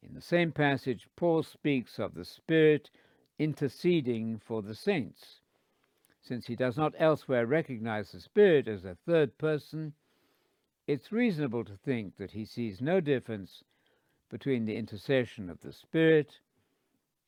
In 0.02 0.14
the 0.14 0.20
same 0.20 0.52
passage, 0.52 1.08
Paul 1.16 1.42
speaks 1.42 1.98
of 1.98 2.14
the 2.14 2.24
Spirit 2.24 2.90
interceding 3.38 4.38
for 4.38 4.62
the 4.62 4.74
saints. 4.74 5.40
since 6.20 6.46
he 6.46 6.56
does 6.56 6.76
not 6.76 6.94
elsewhere 6.98 7.46
recognize 7.46 8.12
the 8.12 8.20
Spirit 8.20 8.66
as 8.66 8.84
a 8.84 8.96
third 9.06 9.36
person, 9.36 9.92
it's 10.86 11.12
reasonable 11.12 11.64
to 11.64 11.76
think 11.76 12.16
that 12.16 12.30
he 12.30 12.44
sees 12.44 12.80
no 12.80 13.00
difference 13.00 13.64
between 14.30 14.64
the 14.64 14.76
intercession 14.76 15.50
of 15.50 15.60
the 15.60 15.72
Spirit 15.72 16.40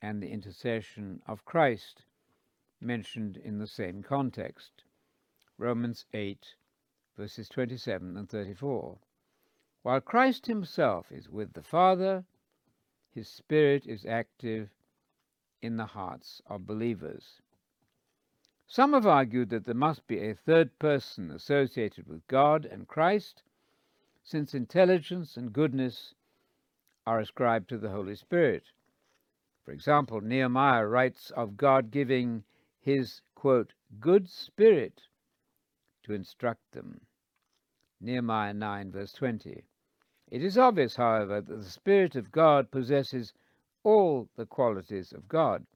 and 0.06 0.22
the 0.22 0.30
intercession 0.30 1.20
of 1.26 1.44
Christ 1.44 2.04
mentioned 2.80 3.36
in 3.36 3.58
the 3.58 3.66
same 3.66 4.04
context. 4.04 4.84
Romans 5.58 6.06
8, 6.14 6.54
verses 7.16 7.48
27 7.48 8.16
and 8.16 8.30
34. 8.30 8.98
While 9.82 10.00
Christ 10.00 10.46
himself 10.46 11.10
is 11.10 11.28
with 11.28 11.54
the 11.54 11.62
Father, 11.62 12.24
his 13.10 13.28
Spirit 13.28 13.84
is 13.84 14.06
active 14.06 14.68
in 15.60 15.76
the 15.76 15.86
hearts 15.86 16.40
of 16.46 16.68
believers. 16.68 17.42
Some 18.68 18.92
have 18.92 19.08
argued 19.08 19.48
that 19.50 19.64
there 19.64 19.74
must 19.74 20.06
be 20.06 20.20
a 20.20 20.36
third 20.36 20.78
person 20.78 21.32
associated 21.32 22.06
with 22.06 22.24
God 22.28 22.64
and 22.64 22.86
Christ, 22.86 23.42
since 24.22 24.54
intelligence 24.54 25.36
and 25.36 25.52
goodness 25.52 26.14
are 27.04 27.18
ascribed 27.18 27.68
to 27.70 27.78
the 27.78 27.90
Holy 27.90 28.14
Spirit. 28.14 28.70
For 29.66 29.72
example, 29.72 30.20
Nehemiah 30.20 30.86
writes 30.86 31.32
of 31.32 31.56
God 31.56 31.90
giving 31.90 32.44
his, 32.78 33.20
quote, 33.34 33.74
good 33.98 34.28
spirit 34.28 35.02
to 36.04 36.12
instruct 36.12 36.70
them. 36.70 37.00
Nehemiah 38.00 38.54
9, 38.54 38.92
verse 38.92 39.12
20. 39.12 39.64
It 40.30 40.44
is 40.44 40.56
obvious, 40.56 40.94
however, 40.94 41.40
that 41.40 41.56
the 41.56 41.64
Spirit 41.64 42.14
of 42.14 42.30
God 42.30 42.70
possesses 42.70 43.32
all 43.82 44.28
the 44.36 44.46
qualities 44.46 45.12
of 45.12 45.26
God, 45.26 45.66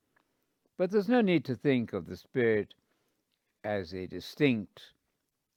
but 0.77 0.93
there's 0.93 1.09
no 1.09 1.21
need 1.21 1.45
to 1.47 1.57
think 1.57 1.93
of 1.93 2.07
the 2.07 2.17
Spirit 2.17 2.75
as 3.65 3.93
a 3.93 4.07
distinct 4.07 4.93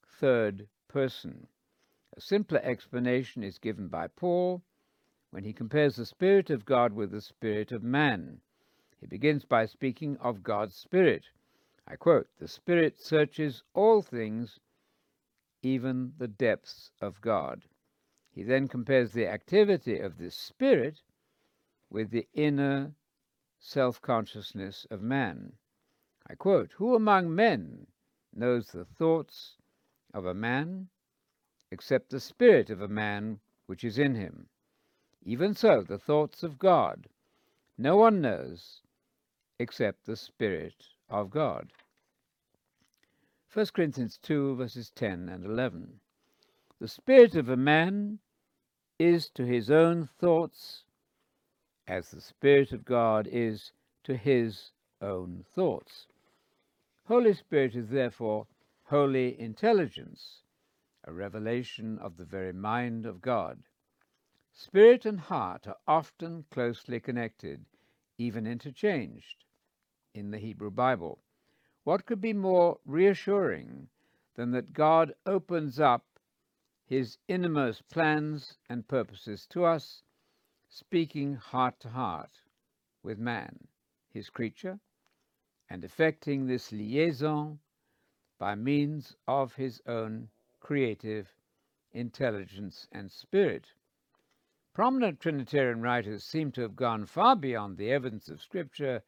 third 0.07 0.67
person. 0.87 1.45
A 2.17 2.21
simpler 2.21 2.61
explanation 2.63 3.43
is 3.43 3.59
given 3.59 3.89
by 3.89 4.07
Paul 4.07 4.63
when 5.33 5.43
he 5.43 5.51
compares 5.51 5.95
the 5.95 6.05
Spirit 6.05 6.51
of 6.51 6.63
God 6.63 6.93
with 6.93 7.09
the 7.09 7.19
Spirit 7.19 7.71
of 7.71 7.81
man. 7.81 8.39
He 8.99 9.07
begins 9.07 9.45
by 9.45 9.65
speaking 9.65 10.15
of 10.17 10.43
God's 10.43 10.75
Spirit. 10.75 11.23
I 11.87 11.95
quote, 11.95 12.27
The 12.37 12.47
Spirit 12.47 12.99
searches 12.99 13.63
all 13.73 14.03
things, 14.03 14.59
even 15.63 16.13
the 16.19 16.27
depths 16.27 16.91
of 17.01 17.19
God. 17.19 17.63
He 18.29 18.43
then 18.43 18.67
compares 18.67 19.11
the 19.11 19.25
activity 19.25 19.97
of 19.97 20.19
this 20.19 20.35
spirit 20.35 21.01
with 21.89 22.11
the 22.11 22.27
inner 22.35 22.93
self 23.59 23.99
consciousness 24.03 24.85
of 24.91 25.01
man. 25.01 25.53
I 26.27 26.35
quote 26.35 26.73
Who 26.73 26.93
among 26.93 27.33
men 27.33 27.87
knows 28.35 28.71
the 28.71 28.85
thoughts 28.85 29.57
of 30.13 30.27
a 30.27 30.35
man 30.35 30.89
except 31.71 32.11
the 32.11 32.19
spirit 32.19 32.69
of 32.69 32.81
a 32.81 32.87
man 32.87 33.39
which 33.65 33.83
is 33.83 33.97
in 33.97 34.13
him? 34.13 34.47
Even 35.25 35.55
so, 35.55 35.81
the 35.81 35.97
thoughts 35.97 36.43
of 36.43 36.59
God 36.59 37.07
no 37.77 37.97
one 37.97 38.21
knows 38.21 38.81
except 39.57 40.05
the 40.05 40.15
Spirit 40.15 40.89
of 41.09 41.31
God. 41.31 41.71
1 43.51 43.65
Corinthians 43.73 44.19
2, 44.21 44.55
verses 44.55 44.91
10 44.91 45.29
and 45.29 45.43
11. 45.43 45.99
The 46.79 46.87
spirit 46.87 47.35
of 47.35 47.49
a 47.49 47.57
man 47.57 48.19
is 48.99 49.29
to 49.31 49.45
his 49.45 49.71
own 49.71 50.07
thoughts 50.19 50.83
as 51.87 52.11
the 52.11 52.21
Spirit 52.21 52.71
of 52.71 52.85
God 52.85 53.27
is 53.31 53.71
to 54.03 54.15
his 54.15 54.71
own 55.01 55.43
thoughts. 55.55 56.07
Holy 57.05 57.33
Spirit 57.33 57.75
is 57.75 57.89
therefore 57.89 58.47
holy 58.83 59.39
intelligence, 59.39 60.43
a 61.05 61.11
revelation 61.11 61.97
of 61.99 62.17
the 62.17 62.25
very 62.25 62.53
mind 62.53 63.05
of 63.05 63.21
God. 63.21 63.63
Spirit 64.55 65.03
and 65.03 65.19
heart 65.19 65.65
are 65.65 65.79
often 65.87 66.43
closely 66.51 66.99
connected, 66.99 67.65
even 68.19 68.45
interchanged, 68.45 69.45
in 70.13 70.29
the 70.29 70.37
Hebrew 70.37 70.69
Bible. 70.69 71.23
What 71.83 72.05
could 72.05 72.21
be 72.21 72.33
more 72.33 72.79
reassuring 72.85 73.89
than 74.35 74.51
that 74.51 74.71
God 74.71 75.15
opens 75.25 75.79
up 75.79 76.19
his 76.85 77.17
innermost 77.27 77.89
plans 77.89 78.59
and 78.69 78.87
purposes 78.87 79.47
to 79.47 79.65
us, 79.65 80.03
speaking 80.69 81.33
heart 81.33 81.79
to 81.79 81.89
heart 81.89 82.43
with 83.01 83.17
man, 83.17 83.67
his 84.07 84.29
creature, 84.29 84.79
and 85.67 85.83
effecting 85.83 86.45
this 86.45 86.71
liaison 86.71 87.59
by 88.37 88.53
means 88.53 89.15
of 89.27 89.55
his 89.55 89.81
own 89.87 90.29
creative 90.59 91.33
intelligence 91.91 92.87
and 92.91 93.11
spirit. 93.11 93.73
Prominent 94.73 95.19
Trinitarian 95.19 95.81
writers 95.81 96.23
seem 96.23 96.51
to 96.53 96.61
have 96.61 96.75
gone 96.75 97.05
far 97.05 97.35
beyond 97.35 97.77
the 97.77 97.91
evidence 97.91 98.27
of 98.27 98.41
Scripture 98.41 99.03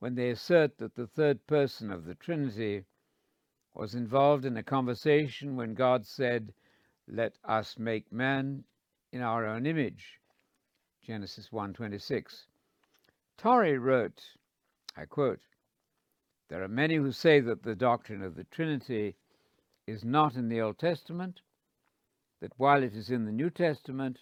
when 0.00 0.14
they 0.14 0.28
assert 0.28 0.76
that 0.76 0.94
the 0.94 1.06
third 1.06 1.46
person 1.46 1.90
of 1.90 2.04
the 2.04 2.14
Trinity 2.14 2.84
was 3.72 3.94
involved 3.94 4.44
in 4.44 4.56
a 4.58 4.62
conversation 4.62 5.56
when 5.56 5.72
God 5.72 6.06
said, 6.06 6.52
let 7.08 7.38
us 7.42 7.78
make 7.78 8.12
man 8.12 8.64
in 9.12 9.22
our 9.22 9.46
own 9.46 9.64
image. 9.64 10.20
Genesis 11.02 11.48
1:26. 11.48 12.44
Torrey 13.38 13.78
wrote, 13.78 14.36
I 14.94 15.06
quote, 15.06 15.40
There 16.48 16.62
are 16.62 16.68
many 16.68 16.96
who 16.96 17.12
say 17.12 17.40
that 17.40 17.62
the 17.62 17.74
doctrine 17.74 18.22
of 18.22 18.34
the 18.34 18.44
Trinity 18.44 19.16
is 19.86 20.04
not 20.04 20.36
in 20.36 20.48
the 20.48 20.60
Old 20.60 20.78
Testament, 20.78 21.40
that 22.40 22.52
while 22.58 22.82
it 22.82 22.94
is 22.94 23.10
in 23.10 23.24
the 23.24 23.32
New 23.32 23.48
Testament, 23.48 24.18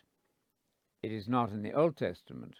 it 1.03 1.13
is 1.13 1.29
not 1.29 1.51
in 1.51 1.63
the 1.63 1.73
Old 1.73 1.97
Testament. 1.97 2.57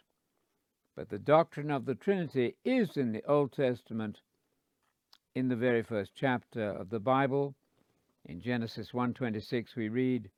But 0.97 1.09
the 1.09 1.19
doctrine 1.19 1.71
of 1.71 1.85
the 1.85 1.95
Trinity 1.95 2.57
is 2.65 2.97
in 2.97 3.13
the 3.13 3.25
Old 3.25 3.53
Testament 3.53 4.21
in 5.35 5.49
the 5.49 5.57
very 5.57 5.83
first 5.83 6.13
chapter 6.15 6.63
of 6.63 6.91
the 6.91 7.01
Bible 7.01 7.55
in 8.27 8.41
Genesis 8.41 8.93
1:26 8.93 9.77
we 9.77 9.89
read, 9.89 10.31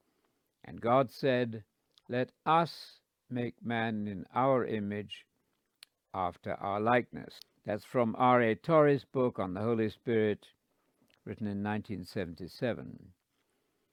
"And 0.64 0.80
God 0.80 1.10
said, 1.10 1.64
Let 2.08 2.30
us 2.46 3.00
make 3.28 3.60
man 3.64 4.06
in 4.06 4.24
our 4.32 4.64
image, 4.64 5.26
after 6.14 6.54
our 6.54 6.80
likeness." 6.80 7.40
That's 7.64 7.84
from 7.84 8.14
R.A. 8.16 8.54
Torrey's 8.54 9.04
book 9.04 9.38
on 9.38 9.54
the 9.54 9.62
Holy 9.62 9.88
Spirit, 9.88 10.46
written 11.24 11.46
in 11.46 11.62
1977. 11.62 13.12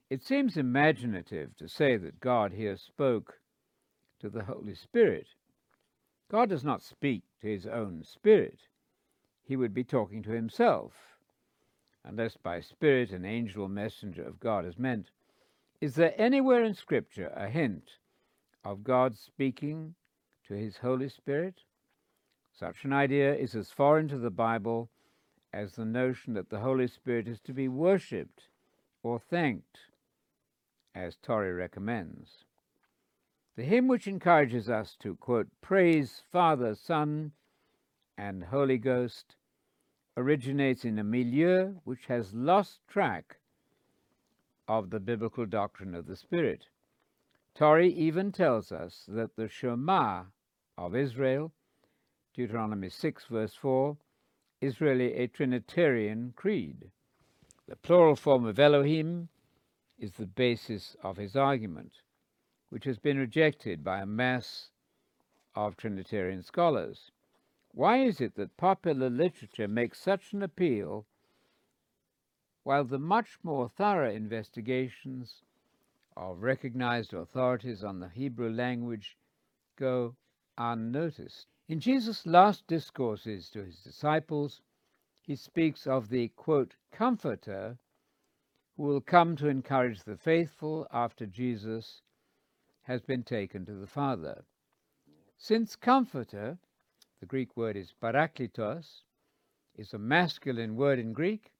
It 0.10 0.22
seems 0.24 0.56
imaginative 0.56 1.56
to 1.56 1.68
say 1.68 1.98
that 1.98 2.20
God 2.20 2.52
here 2.54 2.78
spoke 2.78 3.39
to 4.20 4.30
the 4.30 4.44
Holy 4.44 4.76
Spirit. 4.76 5.28
God 6.30 6.50
does 6.50 6.64
not 6.64 6.82
speak 6.82 7.24
to 7.42 7.48
his 7.48 7.66
own 7.66 8.04
spirit. 8.04 8.60
He 9.44 9.56
would 9.56 9.74
be 9.74 9.84
talking 9.84 10.22
to 10.24 10.32
himself 10.32 10.94
unless 12.04 12.38
by 12.38 12.62
spirit 12.62 13.12
an 13.12 13.26
angel 13.26 13.68
messenger 13.68 14.24
of 14.24 14.40
God 14.40 14.66
is 14.66 14.80
meant, 14.80 15.12
is 15.82 15.96
there 15.96 16.14
anywhere 16.18 16.64
in 16.64 16.74
Scripture 16.74 17.32
a 17.36 17.50
hint 17.50 17.92
of 18.64 18.84
God 18.84 19.18
speaking 19.18 19.96
to 20.48 20.54
his 20.54 20.78
Holy 20.78 21.10
Spirit? 21.10 21.62
Such 22.52 22.84
an 22.84 22.94
idea 22.94 23.36
is 23.36 23.56
as 23.56 23.72
foreign 23.72 24.08
to 24.10 24.18
the 24.18 24.32
Bible 24.32 24.90
as 25.54 25.74
the 25.74 25.86
notion 25.86 26.34
that 26.34 26.50
the 26.50 26.60
Holy 26.60 26.88
Spirit 26.88 27.28
is 27.28 27.40
to 27.42 27.54
be 27.54 27.68
worshipped 27.68 28.44
or 29.04 29.20
thanked, 29.20 29.80
as 30.94 31.16
Torrey 31.16 31.54
recommends. 31.54 32.46
The 33.60 33.66
hymn 33.66 33.90
which 33.90 34.08
encourages 34.08 34.70
us 34.70 34.96
to, 35.02 35.18
quote, 35.18 35.50
praise 35.60 36.24
Father, 36.32 36.76
Son, 36.76 37.34
and 38.18 38.42
Holy 38.42 38.78
Ghost 38.78 39.36
originates 40.16 40.86
in 40.86 40.98
a 40.98 41.04
milieu 41.04 41.74
which 41.84 42.06
has 42.06 42.34
lost 42.34 42.80
track 42.88 43.42
of 44.70 44.92
the 44.92 45.02
biblical 45.02 45.46
doctrine 45.46 45.94
of 45.94 46.06
the 46.06 46.16
Spirit. 46.16 46.68
Torrey 47.54 47.92
even 47.92 48.32
tells 48.32 48.72
us 48.72 49.04
that 49.10 49.36
the 49.36 49.50
Shema 49.50 50.24
of 50.78 50.96
Israel, 50.96 51.52
Deuteronomy 52.34 52.88
6, 52.88 53.26
verse 53.26 53.56
4, 53.56 53.98
is 54.62 54.80
really 54.80 55.16
a 55.16 55.28
Trinitarian 55.28 56.32
creed. 56.38 56.92
The 57.68 57.76
plural 57.76 58.16
form 58.16 58.46
of 58.46 58.58
Elohim 58.58 59.28
is 59.98 60.14
the 60.14 60.28
basis 60.28 60.96
of 61.04 61.18
his 61.18 61.36
argument, 61.36 61.92
which 62.70 62.86
has 62.86 63.00
been 63.00 63.18
rejected 63.18 63.84
by 63.84 64.00
a 64.00 64.06
mass 64.06 64.70
of 65.56 65.76
Trinitarian 65.76 66.44
scholars. 66.44 67.12
Why 67.72 68.04
is 68.04 68.22
it 68.22 68.36
that 68.36 68.58
popular 68.58 69.10
literature 69.10 69.68
makes 69.68 70.00
such 70.00 70.34
an 70.34 70.42
appeal 70.44 71.06
while 72.64 72.84
the 72.84 73.00
much 73.00 73.40
more 73.44 73.68
thorough 73.68 74.12
investigations 74.12 75.42
of 76.16 76.44
recognized 76.44 77.14
authorities 77.14 77.84
on 77.84 78.00
the 78.00 78.10
Hebrew 78.10 78.52
language 78.52 79.18
go 79.76 80.16
unnoticed? 80.58 81.48
In 81.68 81.80
Jesus' 81.80 82.26
last 82.26 82.68
discourses 82.68 83.50
to 83.52 83.64
his 83.64 83.80
disciples, 83.80 84.62
he 85.22 85.36
speaks 85.36 85.86
of 85.86 86.10
the, 86.10 86.30
quote, 86.30 86.76
Comforter 86.92 87.78
who 88.76 88.84
will 88.84 89.02
come 89.02 89.36
to 89.36 89.48
encourage 89.48 90.04
the 90.04 90.18
faithful 90.18 90.88
after 90.92 91.26
Jesus 91.26 92.02
has 92.90 93.02
been 93.04 93.22
taken 93.22 93.64
to 93.68 93.76
the 93.76 93.86
Father. 93.86 94.44
Since 95.38 95.76
Comforter, 95.76 96.58
the 97.20 97.28
Greek 97.28 97.56
word 97.56 97.78
is 97.78 97.94
parakletos, 98.02 99.04
is 99.76 99.94
a 99.94 100.00
masculine 100.00 100.76
word 100.76 100.98
in 100.98 101.14
Greek, 101.14 101.52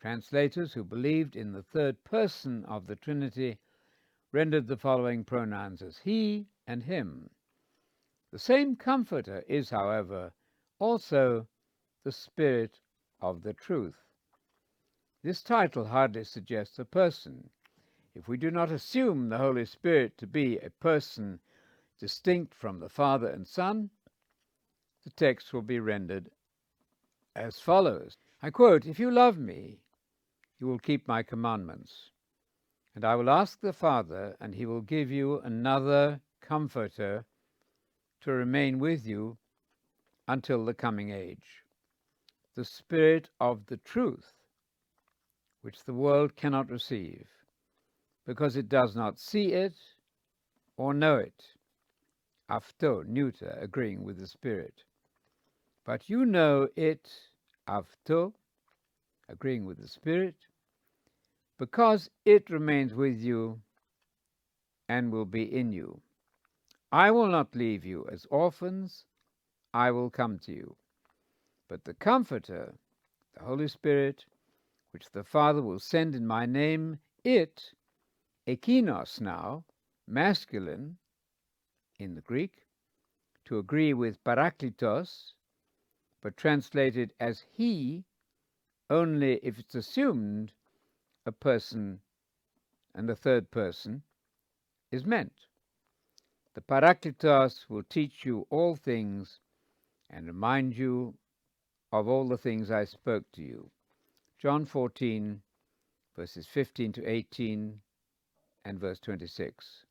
translators 0.00 0.72
who 0.72 0.82
believed 0.82 1.36
in 1.36 1.52
the 1.52 1.62
third 1.62 2.02
person 2.04 2.64
of 2.64 2.86
the 2.86 2.96
Trinity 2.96 3.58
rendered 4.32 4.66
the 4.66 4.78
following 4.78 5.24
pronouns 5.24 5.82
as 5.82 5.98
he 5.98 6.46
and 6.66 6.84
him. 6.84 7.28
The 8.32 8.38
same 8.38 8.76
Comforter 8.76 9.44
is, 9.46 9.68
however, 9.68 10.32
also 10.78 11.48
the 12.02 12.12
Spirit 12.12 12.80
of 13.20 13.42
the 13.42 13.52
truth. 13.52 14.06
This 15.22 15.42
title 15.42 15.84
hardly 15.84 16.24
suggests 16.24 16.78
a 16.78 16.86
person. 16.86 17.50
If 18.14 18.28
we 18.28 18.36
do 18.36 18.50
not 18.50 18.70
assume 18.70 19.28
the 19.28 19.38
Holy 19.38 19.64
Spirit 19.64 20.18
to 20.18 20.26
be 20.26 20.58
a 20.58 20.70
person 20.70 21.40
distinct 21.98 22.54
from 22.54 22.80
the 22.80 22.88
Father 22.88 23.28
and 23.28 23.46
Son, 23.46 23.90
the 25.04 25.10
text 25.10 25.52
will 25.52 25.62
be 25.62 25.80
rendered 25.80 26.30
as 27.36 27.60
follows. 27.60 28.16
I 28.42 28.50
quote, 28.50 28.86
If 28.86 28.98
you 28.98 29.10
love 29.10 29.38
me, 29.38 29.80
you 30.58 30.66
will 30.66 30.78
keep 30.78 31.06
my 31.06 31.22
commandments. 31.22 32.10
And 32.94 33.04
I 33.04 33.14
will 33.14 33.30
ask 33.30 33.60
the 33.60 33.72
Father, 33.72 34.36
and 34.40 34.54
he 34.54 34.66
will 34.66 34.80
give 34.80 35.10
you 35.10 35.40
another 35.40 36.20
comforter 36.40 37.24
to 38.22 38.32
remain 38.32 38.78
with 38.78 39.06
you 39.06 39.38
until 40.26 40.64
the 40.64 40.74
coming 40.74 41.10
age 41.10 41.64
the 42.56 42.64
Spirit 42.64 43.30
of 43.40 43.64
the 43.66 43.76
truth, 43.78 44.34
which 45.62 45.84
the 45.84 45.94
world 45.94 46.36
cannot 46.36 46.68
receive, 46.68 47.26
because 48.26 48.56
it 48.56 48.68
does 48.68 48.94
not 48.94 49.18
see 49.18 49.52
it 49.52 49.74
or 50.76 50.94
know 50.94 51.16
it. 51.16 51.44
Afto, 52.50 53.06
neuter, 53.06 53.58
agreeing 53.60 54.02
with 54.02 54.18
the 54.18 54.26
Spirit. 54.26 54.84
But 55.84 56.08
you 56.08 56.24
know 56.24 56.68
it, 56.76 57.08
afto, 57.68 58.32
agreeing 59.28 59.64
with 59.64 59.78
the 59.78 59.88
Spirit, 59.88 60.34
because 61.58 62.10
it 62.24 62.50
remains 62.50 62.94
with 62.94 63.20
you 63.20 63.60
and 64.88 65.12
will 65.12 65.24
be 65.24 65.42
in 65.42 65.72
you. 65.72 66.00
I 66.92 67.10
will 67.10 67.28
not 67.28 67.54
leave 67.54 67.84
you 67.84 68.06
as 68.10 68.26
orphans, 68.30 69.04
I 69.72 69.90
will 69.92 70.10
come 70.10 70.38
to 70.40 70.52
you. 70.52 70.76
But 71.68 71.84
the 71.84 71.94
Comforter, 71.94 72.74
the 73.34 73.44
Holy 73.44 73.68
Spirit, 73.68 74.24
which 74.92 75.04
the 75.12 75.22
Father 75.22 75.62
will 75.62 75.78
send 75.78 76.14
in 76.14 76.26
my 76.26 76.46
name, 76.46 76.98
it, 77.22 77.72
ekinos 78.46 79.20
now, 79.20 79.64
masculine 80.06 80.98
in 81.98 82.14
the 82.14 82.20
Greek, 82.20 82.66
to 83.44 83.58
agree 83.58 83.92
with 83.92 84.22
parakletos, 84.24 85.34
but 86.22 86.36
translated 86.36 87.12
as 87.20 87.44
he 87.52 88.04
only 88.88 89.34
if 89.42 89.58
it's 89.58 89.74
assumed 89.74 90.52
a 91.26 91.32
person 91.32 92.00
and 92.94 93.08
a 93.08 93.16
third 93.16 93.50
person 93.50 94.02
is 94.90 95.06
meant. 95.06 95.46
The 96.54 96.60
parakletos 96.60 97.68
will 97.68 97.84
teach 97.84 98.24
you 98.24 98.46
all 98.50 98.74
things 98.74 99.38
and 100.08 100.26
remind 100.26 100.76
you 100.76 101.14
of 101.92 102.08
all 102.08 102.26
the 102.26 102.38
things 102.38 102.70
I 102.70 102.84
spoke 102.84 103.30
to 103.32 103.42
you. 103.42 103.70
John 104.38 104.64
14, 104.66 105.42
verses 106.16 106.46
15 106.46 106.92
to 106.92 107.06
18 107.06 107.80
and 108.64 108.78
verse 108.78 109.00
26. 109.00 109.84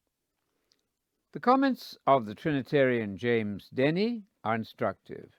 The 1.31 1.39
comments 1.39 1.97
of 2.07 2.25
the 2.25 2.35
Trinitarian 2.35 3.17
James 3.17 3.69
Denney 3.73 4.23
are 4.43 4.55
instructive. 4.55 5.31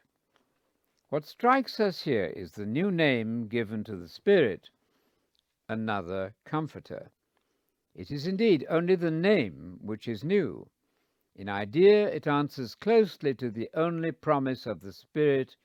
What 1.09 1.25
strikes 1.25 1.81
us 1.81 2.03
here 2.03 2.27
is 2.27 2.53
the 2.53 2.66
new 2.66 2.90
name 2.90 3.49
given 3.49 3.83
to 3.85 3.97
the 3.97 4.09
Spirit, 4.09 4.71
another 5.69 6.35
Comforter. 6.45 7.11
It 7.95 8.11
is 8.11 8.27
indeed 8.27 8.64
only 8.69 8.95
the 8.95 9.11
name 9.11 9.81
which 9.83 10.07
is 10.07 10.23
new. 10.23 10.71
In 11.35 11.49
idea, 11.49 12.09
it 12.09 12.27
answers 12.27 12.75
closely 12.75 13.35
to 13.35 13.51
the 13.51 13.71
only 13.75 14.12
promise 14.12 14.66
of 14.66 14.81
the 14.81 14.93
Spirit 14.93 15.57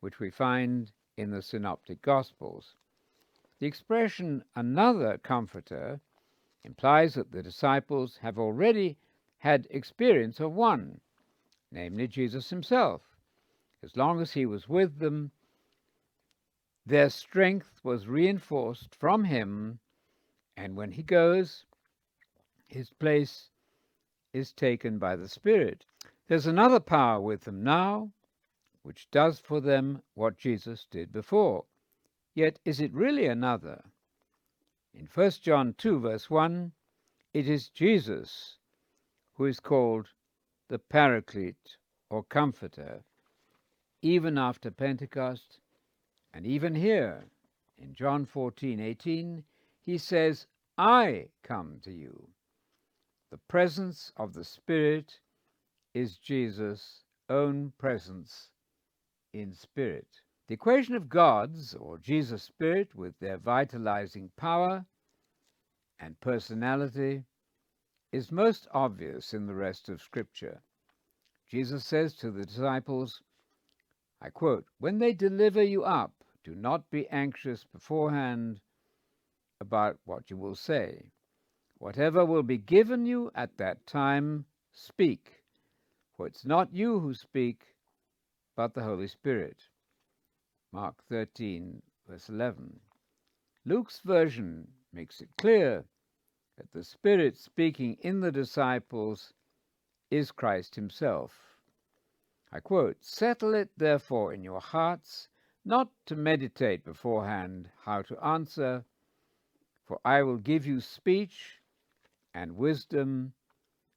which 0.00 0.18
we 0.18 0.30
find 0.30 0.92
in 1.16 1.30
the 1.30 1.42
Synoptic 1.42 2.00
Gospels. 2.00 2.74
The 3.58 3.66
expression 3.66 4.44
another 4.54 5.18
comforter 5.18 6.00
implies 6.66 7.14
that 7.14 7.30
the 7.30 7.42
disciples 7.42 8.18
have 8.20 8.38
already 8.38 8.98
had 9.38 9.68
experience 9.70 10.40
of 10.40 10.52
one, 10.52 11.00
namely 11.70 12.08
Jesus 12.08 12.50
himself. 12.50 13.02
As 13.82 13.96
long 13.96 14.20
as 14.20 14.32
he 14.32 14.44
was 14.44 14.68
with 14.68 14.98
them, 14.98 15.30
their 16.84 17.08
strength 17.08 17.80
was 17.84 18.08
reinforced 18.08 18.94
from 18.94 19.24
him, 19.24 19.78
and 20.56 20.76
when 20.76 20.90
he 20.90 21.02
goes, 21.02 21.64
his 22.66 22.90
place 22.90 23.50
is 24.32 24.52
taken 24.52 24.98
by 24.98 25.14
the 25.14 25.28
Spirit. 25.28 25.84
There's 26.26 26.46
another 26.46 26.80
power 26.80 27.20
with 27.20 27.42
them 27.42 27.62
now, 27.62 28.10
which 28.82 29.08
does 29.10 29.38
for 29.38 29.60
them 29.60 30.02
what 30.14 30.36
Jesus 30.36 30.86
did 30.90 31.12
before. 31.12 31.64
Yet 32.34 32.58
is 32.64 32.80
it 32.80 32.92
really 32.92 33.26
another? 33.26 33.84
In 34.98 35.08
1 35.12 35.30
John 35.42 35.74
2, 35.76 36.00
verse 36.00 36.30
1, 36.30 36.72
it 37.34 37.46
is 37.46 37.68
Jesus 37.68 38.56
who 39.34 39.44
is 39.44 39.60
called 39.60 40.08
the 40.68 40.78
Paraclete 40.78 41.76
or 42.08 42.24
Comforter, 42.24 43.04
even 44.00 44.38
after 44.38 44.70
Pentecost, 44.70 45.60
and 46.32 46.46
even 46.46 46.74
here 46.74 47.26
in 47.76 47.94
John 47.94 48.24
14, 48.24 48.80
18, 48.80 49.44
he 49.84 49.98
says, 49.98 50.46
I 50.78 51.28
come 51.42 51.78
to 51.84 51.92
you. 51.92 52.30
The 53.30 53.38
presence 53.48 54.12
of 54.16 54.32
the 54.32 54.44
Spirit 54.44 55.20
is 55.92 56.16
Jesus' 56.16 57.04
own 57.28 57.74
presence 57.76 58.48
in 59.34 59.52
spirit. 59.52 60.22
The 60.48 60.54
equation 60.54 60.94
of 60.94 61.08
God's 61.08 61.74
or 61.74 61.98
Jesus' 61.98 62.44
spirit 62.44 62.94
with 62.94 63.18
their 63.18 63.36
vitalizing 63.36 64.30
power 64.36 64.86
and 65.98 66.20
personality 66.20 67.24
is 68.12 68.30
most 68.30 68.68
obvious 68.72 69.34
in 69.34 69.46
the 69.46 69.54
rest 69.54 69.88
of 69.88 70.00
Scripture. 70.00 70.62
Jesus 71.48 71.84
says 71.84 72.14
to 72.16 72.30
the 72.30 72.44
disciples, 72.44 73.20
I 74.20 74.30
quote, 74.30 74.66
When 74.78 74.98
they 74.98 75.12
deliver 75.12 75.62
you 75.62 75.82
up, 75.82 76.12
do 76.44 76.54
not 76.54 76.90
be 76.90 77.08
anxious 77.08 77.64
beforehand 77.64 78.60
about 79.60 79.98
what 80.04 80.30
you 80.30 80.36
will 80.36 80.54
say. 80.54 81.10
Whatever 81.78 82.24
will 82.24 82.44
be 82.44 82.58
given 82.58 83.04
you 83.04 83.32
at 83.34 83.56
that 83.58 83.84
time, 83.84 84.46
speak, 84.70 85.42
for 86.16 86.28
it's 86.28 86.44
not 86.46 86.72
you 86.72 87.00
who 87.00 87.14
speak, 87.14 87.62
but 88.54 88.74
the 88.74 88.84
Holy 88.84 89.08
Spirit. 89.08 89.58
Mark 90.72 91.02
13, 91.08 91.80
verse 92.08 92.28
11. 92.28 92.80
Luke's 93.64 94.00
version 94.00 94.68
makes 94.92 95.20
it 95.20 95.28
clear 95.38 95.84
that 96.56 96.72
the 96.72 96.84
Spirit 96.84 97.36
speaking 97.36 97.96
in 98.00 98.20
the 98.20 98.32
disciples 98.32 99.32
is 100.10 100.32
Christ 100.32 100.74
Himself. 100.74 101.56
I 102.52 102.60
quote, 102.60 103.04
Settle 103.04 103.54
it 103.54 103.70
therefore 103.76 104.32
in 104.32 104.42
your 104.42 104.60
hearts, 104.60 105.28
not 105.64 105.90
to 106.06 106.16
meditate 106.16 106.84
beforehand 106.84 107.70
how 107.84 108.02
to 108.02 108.24
answer, 108.24 108.84
for 109.84 110.00
I 110.04 110.22
will 110.22 110.38
give 110.38 110.66
you 110.66 110.80
speech 110.80 111.60
and 112.34 112.56
wisdom 112.56 113.32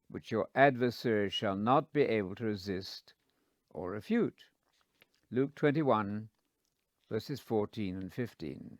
which 0.10 0.32
your 0.32 0.47
adversary 0.55 1.29
shall 1.29 1.55
not 1.55 1.93
be 1.93 2.01
able 2.01 2.36
to 2.36 2.45
resist 2.45 3.13
or 3.69 3.91
refute. 3.91 4.45
Luke 5.32 5.53
21, 5.55 6.29
verses 7.10 7.39
14 7.39 7.95
and 7.95 8.13
15. 8.13 8.78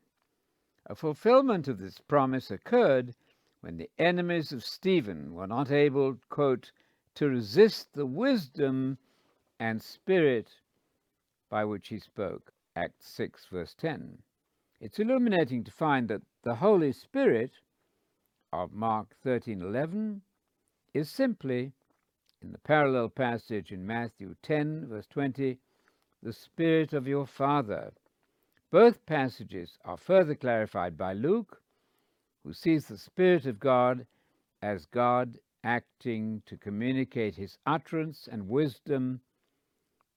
A 0.86 0.96
fulfillment 0.96 1.68
of 1.68 1.80
this 1.80 2.00
promise 2.08 2.52
occurred 2.52 3.16
when 3.62 3.78
the 3.78 3.90
enemies 3.98 4.52
of 4.52 4.64
Stephen 4.64 5.34
were 5.34 5.48
not 5.48 5.72
able, 5.72 6.18
quote, 6.30 6.72
to 7.16 7.28
resist 7.28 7.94
the 7.94 8.06
wisdom 8.06 8.98
and 9.60 9.82
spirit 9.82 10.48
by 11.50 11.66
which 11.66 11.90
he 11.90 12.00
spoke. 12.00 12.54
Acts 12.76 13.10
6, 13.10 13.46
verse 13.52 13.74
10. 13.74 14.20
It's 14.80 15.00
illuminating 15.00 15.64
to 15.66 15.72
find 15.72 16.08
that 16.08 16.22
the 16.44 16.56
Holy 16.56 16.94
Spirit 16.94 17.52
of 18.54 18.72
Mark 18.72 19.16
13:11 19.26 20.22
is 20.94 21.10
simply, 21.10 21.74
in 22.42 22.52
the 22.52 22.60
parallel 22.60 23.10
passage 23.10 23.72
in 23.72 23.86
Matthew 23.86 24.36
10, 24.42 24.88
verse 24.88 25.08
20, 25.08 25.60
the 26.24 26.34
Spirit 26.34 26.94
of 26.94 27.08
your 27.08 27.28
Father, 27.28 27.92
Both 28.72 29.06
passages 29.08 29.80
are 29.84 29.98
further 29.98 30.36
clarified 30.36 30.96
by 30.96 31.14
Luke, 31.14 31.62
who 32.44 32.54
sees 32.54 32.88
the 32.88 32.98
Spirit 32.98 33.48
of 33.48 33.60
God 33.60 34.06
as 34.62 34.86
God 34.86 35.40
acting 35.64 36.44
to 36.46 36.56
communicate 36.56 37.36
his 37.36 37.58
utterance 37.66 38.28
and 38.32 38.48
wisdom 38.48 39.22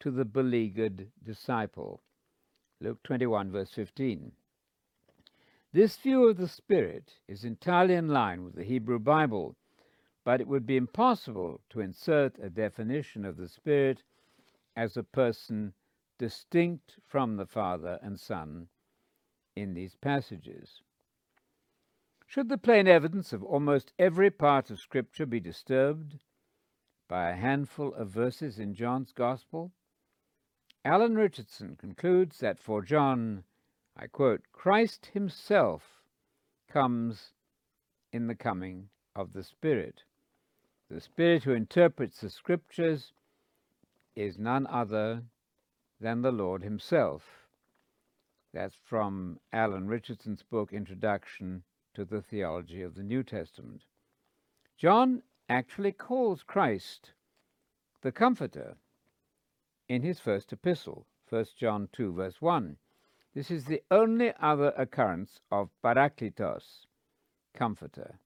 to 0.00 0.10
the 0.10 0.26
beleaguered 0.26 1.10
disciple. 1.22 2.02
Luke 2.80 3.02
21, 3.04 3.50
verse 3.50 3.70
15. 3.72 4.32
This 5.72 5.96
view 5.96 6.28
of 6.28 6.36
the 6.36 6.48
Spirit 6.48 7.14
is 7.28 7.44
entirely 7.44 7.94
in 7.94 8.08
line 8.08 8.44
with 8.44 8.54
the 8.54 8.64
Hebrew 8.64 8.98
Bible, 8.98 9.56
but 10.24 10.42
it 10.42 10.46
would 10.46 10.66
be 10.66 10.76
impossible 10.76 11.60
to 11.70 11.80
insert 11.80 12.38
a 12.38 12.50
definition 12.50 13.24
of 13.24 13.38
the 13.38 13.48
Spirit 13.48 14.02
as 14.76 14.96
a 14.98 15.02
person 15.02 15.72
distinct 16.22 16.94
from 17.04 17.36
the 17.36 17.46
Father 17.46 17.98
and 18.00 18.20
Son 18.20 18.68
in 19.56 19.74
these 19.74 19.96
passages. 19.96 20.80
Should 22.28 22.48
the 22.48 22.56
plain 22.56 22.86
evidence 22.86 23.32
of 23.32 23.42
almost 23.42 23.92
every 23.98 24.30
part 24.30 24.70
of 24.70 24.78
Scripture 24.78 25.26
be 25.26 25.40
disturbed 25.40 26.20
by 27.08 27.28
a 27.28 27.34
handful 27.34 27.92
of 27.94 28.10
verses 28.10 28.60
in 28.60 28.72
John's 28.72 29.10
Gospel? 29.10 29.72
Alan 30.84 31.16
Richardson 31.16 31.74
concludes 31.74 32.38
that 32.38 32.60
for 32.60 32.82
John, 32.82 33.42
I 33.96 34.06
quote, 34.06 34.42
Christ 34.52 35.06
himself 35.06 36.04
comes 36.70 37.32
in 38.12 38.28
the 38.28 38.36
coming 38.36 38.90
of 39.16 39.32
the 39.32 39.42
Spirit. 39.42 40.04
The 40.88 41.00
Spirit 41.00 41.42
who 41.42 41.52
interprets 41.52 42.20
the 42.20 42.30
Scriptures 42.30 43.12
is 44.14 44.38
none 44.38 44.68
other 44.68 45.24
than 46.02 46.20
the 46.20 46.32
Lord 46.32 46.62
himself. 46.62 47.22
That's 48.52 48.76
from 48.84 49.38
Alan 49.52 49.86
Richardson's 49.86 50.42
book, 50.42 50.72
Introduction 50.72 51.62
to 51.94 52.04
the 52.04 52.20
theology 52.20 52.82
of 52.82 52.96
the 52.96 53.04
New 53.04 53.22
Testament. 53.22 53.84
John 54.76 55.22
actually 55.48 55.92
calls 55.92 56.42
Christ 56.42 57.12
the 58.02 58.10
Comforter 58.10 58.76
in 59.88 60.02
his 60.02 60.18
first 60.18 60.52
epistle, 60.52 61.06
1 61.28 61.46
John 61.56 61.88
2, 61.92 62.12
verse 62.12 62.42
1. 62.42 62.76
This 63.34 63.50
is 63.50 63.64
the 63.64 63.82
only 63.90 64.32
other 64.40 64.74
occurrence 64.76 65.40
of 65.50 65.70
Parakletos, 65.84 66.86
Comforter. 67.54 68.18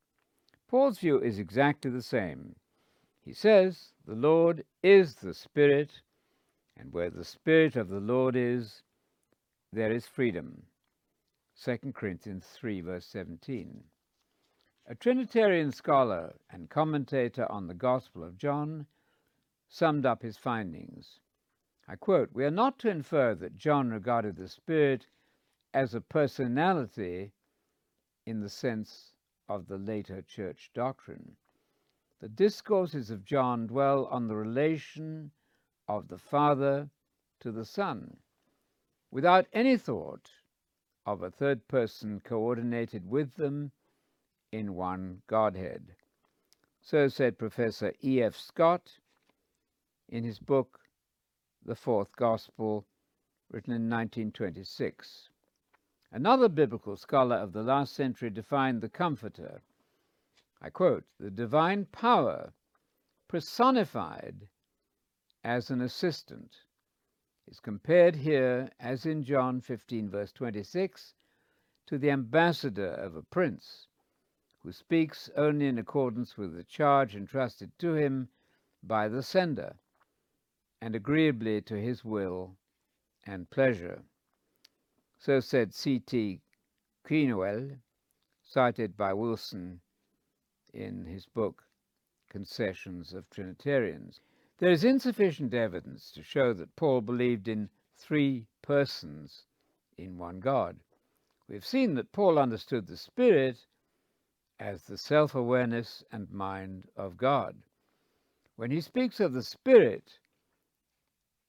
Paul's 0.66 0.98
view 0.98 1.20
is 1.20 1.38
exactly 1.38 1.90
the 1.90 2.02
same. 2.02 2.56
He 3.22 3.32
says, 3.32 3.92
The 4.06 4.14
Lord 4.14 4.64
is 4.82 5.16
the 5.16 5.34
Spirit, 5.34 6.00
and 6.76 6.92
where 6.92 7.10
the 7.10 7.24
Spirit 7.24 7.76
of 7.76 7.88
the 7.88 8.00
Lord 8.00 8.36
is, 8.36 8.82
there 9.72 9.92
is 9.92 10.06
freedom. 10.06 10.66
2 11.62 11.92
Corinthians 11.94 12.46
3, 12.46 12.80
verse 12.82 13.06
17. 13.06 13.84
A 14.86 14.94
Trinitarian 14.94 15.72
scholar 15.72 16.36
and 16.50 16.70
commentator 16.70 17.50
on 17.50 17.66
the 17.66 17.74
Gospel 17.74 18.22
of 18.22 18.36
John 18.36 18.86
summed 19.68 20.06
up 20.06 20.22
his 20.22 20.36
findings. 20.36 21.18
I 21.88 21.96
quote 21.96 22.32
We 22.32 22.44
are 22.44 22.50
not 22.50 22.78
to 22.80 22.90
infer 22.90 23.34
that 23.34 23.56
John 23.56 23.90
regarded 23.90 24.36
the 24.36 24.48
Spirit 24.48 25.06
as 25.74 25.94
a 25.94 26.00
personality 26.00 27.32
in 28.26 28.40
the 28.40 28.48
sense 28.48 29.14
of 29.48 29.66
the 29.66 29.78
later 29.78 30.22
church 30.22 30.70
doctrine. 30.74 31.36
The 32.20 32.28
discourses 32.28 33.10
of 33.10 33.24
John 33.24 33.66
dwell 33.66 34.06
on 34.06 34.28
the 34.28 34.36
relation 34.36 35.32
of 35.88 36.08
the 36.08 36.18
Father 36.18 36.90
to 37.40 37.52
the 37.52 37.64
Son, 37.64 38.16
without 39.10 39.46
any 39.52 39.76
thought 39.76 40.30
of 41.04 41.22
a 41.22 41.30
third 41.30 41.68
person 41.68 42.20
coordinated 42.20 43.08
with 43.08 43.34
them 43.36 43.70
in 44.50 44.74
one 44.74 45.22
Godhead. 45.26 45.94
So 46.80 47.08
said 47.08 47.38
Professor 47.38 47.92
E. 48.02 48.22
F. 48.22 48.36
Scott 48.36 48.98
in 50.08 50.24
his 50.24 50.38
book, 50.38 50.80
The 51.64 51.74
Fourth 51.74 52.14
Gospel, 52.16 52.86
written 53.50 53.72
in 53.72 53.90
1926. 53.90 55.30
Another 56.12 56.48
biblical 56.48 56.96
scholar 56.96 57.36
of 57.36 57.52
the 57.52 57.62
last 57.62 57.94
century 57.94 58.30
defined 58.30 58.80
the 58.80 58.88
Comforter. 58.88 59.62
I 60.62 60.70
quote, 60.70 61.04
the 61.18 61.30
divine 61.30 61.86
power 61.86 62.52
personified 63.28 64.48
as 65.46 65.70
an 65.70 65.80
assistant 65.80 66.56
is 67.46 67.60
compared 67.60 68.16
here, 68.16 68.68
as 68.80 69.06
in 69.06 69.22
John 69.22 69.60
15, 69.60 70.10
verse 70.10 70.32
26, 70.32 71.14
to 71.86 71.98
the 71.98 72.10
ambassador 72.10 72.88
of 72.88 73.14
a 73.14 73.22
prince 73.22 73.86
who 74.64 74.72
speaks 74.72 75.30
only 75.36 75.68
in 75.68 75.78
accordance 75.78 76.36
with 76.36 76.56
the 76.56 76.64
charge 76.64 77.14
entrusted 77.14 77.70
to 77.78 77.94
him 77.94 78.28
by 78.82 79.06
the 79.06 79.22
sender 79.22 79.76
and 80.80 80.96
agreeably 80.96 81.60
to 81.60 81.80
his 81.80 82.04
will 82.04 82.56
and 83.24 83.48
pleasure. 83.48 84.02
So 85.16 85.38
said 85.38 85.72
C.T. 85.72 86.40
Kuinoel, 87.04 87.78
cited 88.42 88.96
by 88.96 89.12
Wilson 89.14 89.80
in 90.74 91.04
his 91.04 91.24
book 91.24 91.62
Concessions 92.28 93.12
of 93.14 93.30
Trinitarians. 93.30 94.20
There 94.58 94.70
is 94.70 94.84
insufficient 94.84 95.52
evidence 95.52 96.10
to 96.12 96.22
show 96.22 96.54
that 96.54 96.76
Paul 96.76 97.02
believed 97.02 97.46
in 97.46 97.68
three 97.94 98.46
persons 98.62 99.44
in 99.98 100.16
one 100.16 100.40
God. 100.40 100.80
We 101.46 101.54
have 101.56 101.66
seen 101.66 101.92
that 101.96 102.10
Paul 102.10 102.38
understood 102.38 102.86
the 102.86 102.96
Spirit 102.96 103.66
as 104.58 104.84
the 104.84 104.96
self 104.96 105.34
awareness 105.34 106.02
and 106.10 106.30
mind 106.30 106.88
of 106.96 107.18
God. 107.18 107.64
When 108.56 108.70
he 108.70 108.80
speaks 108.80 109.20
of 109.20 109.34
the 109.34 109.42
Spirit 109.42 110.20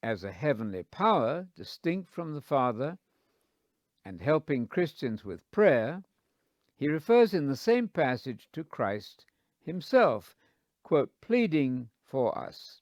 as 0.04 0.26
a 0.26 0.32
heavenly 0.34 0.84
power 0.84 1.48
distinct 1.56 2.10
from 2.10 2.34
the 2.34 2.42
Father 2.42 2.98
and 4.04 4.22
helping 4.22 4.68
Christians 4.68 5.24
with 5.24 5.50
prayer, 5.50 6.04
he 6.76 6.90
refers 6.90 7.34
in 7.34 7.48
the 7.48 7.56
same 7.56 7.88
passage 7.88 8.50
to 8.52 8.66
Christ 8.66 9.26
himself, 9.62 10.36
quote, 10.84 11.22
pleading 11.22 11.90
for 12.04 12.38
us. 12.38 12.82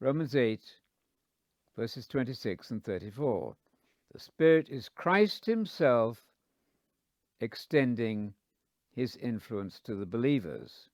Romans 0.00 0.36
8, 0.36 0.60
verses 1.76 2.06
26 2.06 2.70
and 2.70 2.84
34. 2.84 3.56
The 4.12 4.20
Spirit 4.20 4.68
is 4.68 4.88
Christ 4.88 5.46
Himself 5.46 6.22
extending 7.40 8.34
His 8.92 9.16
influence 9.16 9.80
to 9.80 9.96
the 9.96 10.06
believers. 10.06 10.88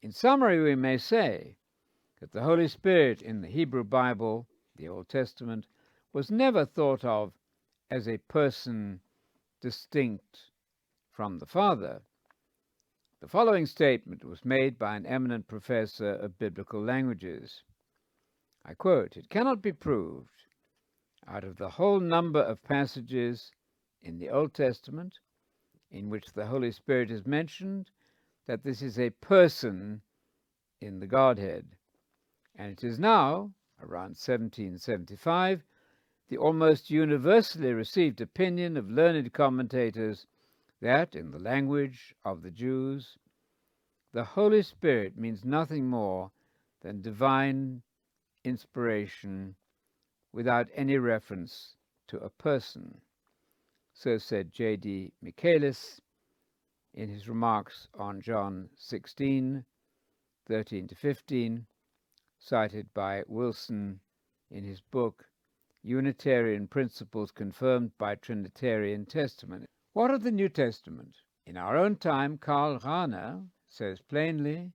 In 0.00 0.12
summary, 0.12 0.62
we 0.62 0.76
may 0.76 0.96
say 0.96 1.56
that 2.20 2.30
the 2.30 2.42
Holy 2.42 2.68
Spirit 2.68 3.20
in 3.20 3.40
the 3.40 3.48
Hebrew 3.48 3.82
Bible, 3.82 4.46
the 4.76 4.88
Old 4.88 5.08
Testament, 5.08 5.66
was 6.12 6.30
never 6.30 6.64
thought 6.64 7.04
of 7.04 7.32
as 7.90 8.06
a 8.06 8.18
person 8.18 9.00
distinct 9.60 10.52
from 11.10 11.40
the 11.40 11.46
Father. 11.46 12.00
The 13.20 13.28
following 13.28 13.66
statement 13.66 14.24
was 14.24 14.44
made 14.44 14.78
by 14.78 14.94
an 14.94 15.04
eminent 15.04 15.48
professor 15.48 16.10
of 16.10 16.38
biblical 16.38 16.80
languages. 16.80 17.64
I 18.66 18.72
quote, 18.72 19.16
It 19.16 19.28
cannot 19.28 19.60
be 19.60 19.72
proved 19.72 20.46
out 21.26 21.44
of 21.44 21.56
the 21.56 21.68
whole 21.68 22.00
number 22.00 22.40
of 22.40 22.62
passages 22.62 23.52
in 24.00 24.18
the 24.18 24.30
Old 24.30 24.54
Testament 24.54 25.18
in 25.90 26.08
which 26.08 26.32
the 26.32 26.46
Holy 26.46 26.72
Spirit 26.72 27.10
is 27.10 27.26
mentioned 27.26 27.90
that 28.46 28.62
this 28.62 28.80
is 28.80 28.98
a 28.98 29.10
person 29.10 30.00
in 30.80 30.98
the 30.98 31.06
Godhead. 31.06 31.76
And 32.54 32.72
it 32.72 32.82
is 32.82 32.98
now, 32.98 33.52
around 33.80 34.16
1775, 34.16 35.62
the 36.28 36.38
almost 36.38 36.90
universally 36.90 37.72
received 37.72 38.20
opinion 38.20 38.78
of 38.78 38.90
learned 38.90 39.32
commentators 39.34 40.26
that, 40.80 41.14
in 41.14 41.30
the 41.30 41.38
language 41.38 42.14
of 42.24 42.40
the 42.40 42.50
Jews, 42.50 43.18
the 44.12 44.24
Holy 44.24 44.62
Spirit 44.62 45.18
means 45.18 45.44
nothing 45.44 45.86
more 45.86 46.30
than 46.80 47.02
divine 47.02 47.82
inspiration 48.44 49.56
without 50.32 50.68
any 50.74 50.98
reference 50.98 51.74
to 52.08 52.18
a 52.18 52.28
person. 52.28 53.00
So 53.92 54.18
said 54.18 54.52
J.D. 54.52 55.12
Michaelis 55.22 56.00
in 56.92 57.08
his 57.08 57.28
remarks 57.28 57.88
on 57.94 58.20
John 58.20 58.68
16, 58.76 59.64
13 60.46 60.88
to 60.88 60.94
15, 60.94 61.66
cited 62.38 62.92
by 62.94 63.22
Wilson 63.26 64.00
in 64.50 64.64
his 64.64 64.80
book 64.80 65.24
Unitarian 65.82 66.66
Principles 66.66 67.30
Confirmed 67.30 67.92
by 67.98 68.14
Trinitarian 68.14 69.06
Testimony. 69.06 69.66
What 69.92 70.10
of 70.10 70.22
the 70.22 70.30
New 70.30 70.48
Testament? 70.48 71.16
In 71.46 71.56
our 71.56 71.76
own 71.76 71.96
time, 71.96 72.38
Karl 72.38 72.78
Rahner 72.78 73.46
says 73.68 74.00
plainly, 74.00 74.72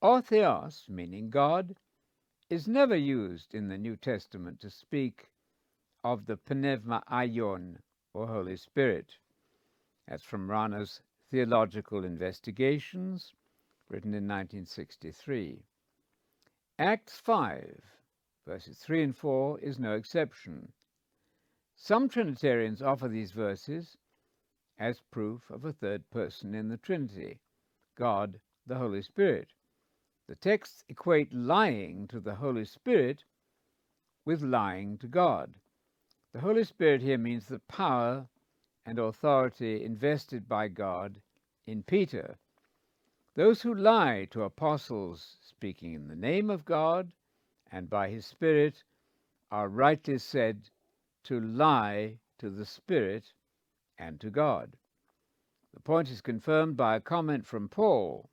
O 0.00 0.20
Theos, 0.20 0.86
meaning 0.88 1.28
God, 1.28 1.76
is 2.50 2.66
never 2.66 2.96
used 2.96 3.54
in 3.54 3.68
the 3.68 3.76
New 3.76 3.94
Testament 3.94 4.58
to 4.60 4.70
speak 4.70 5.28
of 6.02 6.24
the 6.24 6.38
pneuma 6.48 7.02
hagion 7.06 7.82
or 8.14 8.26
Holy 8.26 8.56
Spirit. 8.56 9.18
That's 10.06 10.22
from 10.22 10.48
Rahner's 10.48 11.02
Theological 11.30 12.04
Investigations, 12.04 13.34
written 13.90 14.14
in 14.14 14.26
1963. 14.26 15.62
Acts 16.78 17.20
5, 17.20 17.82
verses 18.46 18.78
3 18.78 19.02
and 19.02 19.16
4, 19.16 19.60
is 19.60 19.78
no 19.78 19.94
exception. 19.94 20.72
Some 21.76 22.08
Trinitarians 22.08 22.80
offer 22.80 23.08
these 23.08 23.32
verses 23.32 23.98
as 24.78 25.02
proof 25.10 25.50
of 25.50 25.66
a 25.66 25.72
third 25.72 26.08
person 26.10 26.54
in 26.54 26.68
the 26.68 26.78
Trinity, 26.78 27.40
God 27.94 28.40
the 28.66 28.76
Holy 28.76 29.02
Spirit. 29.02 29.52
The 30.28 30.36
texts 30.36 30.84
equate 30.90 31.32
lying 31.32 32.06
to 32.08 32.20
the 32.20 32.34
Holy 32.34 32.66
Spirit 32.66 33.24
with 34.26 34.42
lying 34.42 34.98
to 34.98 35.08
God. 35.08 35.54
The 36.34 36.40
Holy 36.40 36.64
Spirit 36.64 37.00
here 37.00 37.16
means 37.16 37.46
the 37.46 37.60
power 37.60 38.28
and 38.84 38.98
authority 38.98 39.82
invested 39.82 40.46
by 40.46 40.68
God 40.68 41.22
in 41.66 41.82
Peter. 41.82 42.36
Those 43.36 43.62
who 43.62 43.74
lie 43.74 44.26
to 44.30 44.42
apostles 44.42 45.38
speaking 45.40 45.94
in 45.94 46.08
the 46.08 46.16
name 46.16 46.50
of 46.50 46.66
God 46.66 47.10
and 47.72 47.88
by 47.88 48.10
his 48.10 48.26
Spirit 48.26 48.84
are 49.50 49.70
rightly 49.70 50.18
said 50.18 50.68
to 51.24 51.40
lie 51.40 52.18
to 52.36 52.50
the 52.50 52.66
Spirit 52.66 53.32
and 53.98 54.20
to 54.20 54.28
God. 54.28 54.76
The 55.72 55.80
point 55.80 56.10
is 56.10 56.20
confirmed 56.20 56.76
by 56.76 56.96
a 56.96 57.00
comment 57.00 57.46
from 57.46 57.70
Paul. 57.70 58.28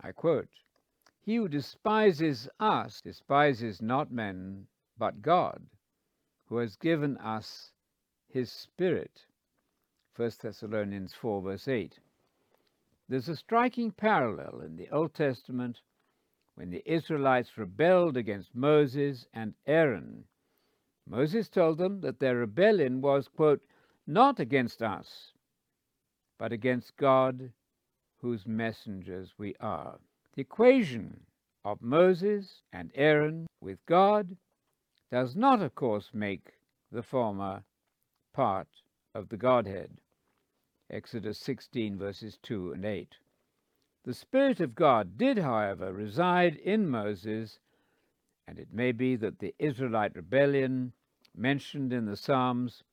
I 0.00 0.12
quote, 0.12 0.48
He 1.26 1.34
who 1.34 1.48
despises 1.48 2.48
us 2.60 3.00
despises 3.00 3.82
not 3.82 4.12
men, 4.12 4.68
but 4.96 5.22
God, 5.22 5.66
who 6.44 6.58
has 6.58 6.76
given 6.76 7.16
us 7.16 7.72
his 8.28 8.48
Spirit. 8.52 9.26
1 10.14 10.30
Thessalonians 10.40 11.14
4, 11.14 11.42
verse 11.42 11.66
8. 11.66 11.98
There's 13.08 13.28
a 13.28 13.34
striking 13.34 13.90
parallel 13.90 14.60
in 14.60 14.76
the 14.76 14.88
Old 14.90 15.14
Testament 15.14 15.80
when 16.54 16.70
the 16.70 16.84
Israelites 16.86 17.58
rebelled 17.58 18.16
against 18.16 18.54
Moses 18.54 19.26
and 19.34 19.54
Aaron. 19.66 20.26
Moses 21.08 21.48
told 21.48 21.78
them 21.78 22.02
that 22.02 22.20
their 22.20 22.36
rebellion 22.36 23.00
was, 23.00 23.26
quote, 23.26 23.62
not 24.06 24.38
against 24.38 24.80
us, 24.80 25.32
but 26.38 26.52
against 26.52 26.96
God, 26.96 27.52
whose 28.18 28.46
messengers 28.46 29.34
we 29.36 29.56
are. 29.58 29.98
The 30.36 30.42
equation 30.42 31.24
of 31.64 31.80
Moses 31.80 32.62
and 32.70 32.92
Aaron 32.94 33.46
with 33.62 33.78
God 33.86 34.36
does 35.10 35.34
not, 35.34 35.62
of 35.62 35.74
course, 35.74 36.10
make 36.12 36.58
the 36.92 37.02
former 37.02 37.64
part 38.34 38.68
of 39.14 39.30
the 39.30 39.38
Godhead. 39.38 39.96
Exodus 40.90 41.38
16, 41.38 41.96
verses 41.96 42.36
2 42.42 42.72
and 42.72 42.84
8. 42.84 43.16
The 44.04 44.12
Spirit 44.12 44.60
of 44.60 44.74
God 44.74 45.16
did, 45.16 45.38
however, 45.38 45.90
reside 45.94 46.56
in 46.56 46.86
Moses, 46.86 47.58
and 48.46 48.58
it 48.58 48.74
may 48.74 48.92
be 48.92 49.16
that 49.16 49.38
the 49.38 49.54
Israelite 49.58 50.14
rebellion 50.14 50.92
mentioned 51.34 51.94
in 51.94 52.04
the 52.04 52.16
Psalms 52.16 52.84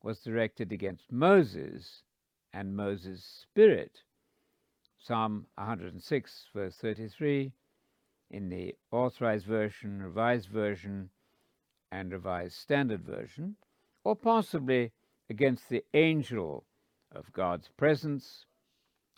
was 0.00 0.20
directed 0.20 0.70
against 0.70 1.10
Moses 1.10 2.04
and 2.52 2.76
Moses' 2.76 3.24
spirit. 3.24 4.04
Psalm 5.08 5.46
106, 5.54 6.50
verse 6.54 6.76
33, 6.76 7.50
in 8.30 8.50
the 8.50 8.76
Authorized 8.90 9.46
Version, 9.46 10.02
Revised 10.02 10.50
Version, 10.50 11.08
and 11.90 12.12
Revised 12.12 12.56
Standard 12.56 13.06
Version, 13.06 13.56
or 14.04 14.14
possibly 14.14 14.92
against 15.30 15.70
the 15.70 15.82
angel 15.94 16.66
of 17.10 17.32
God's 17.32 17.68
presence 17.68 18.44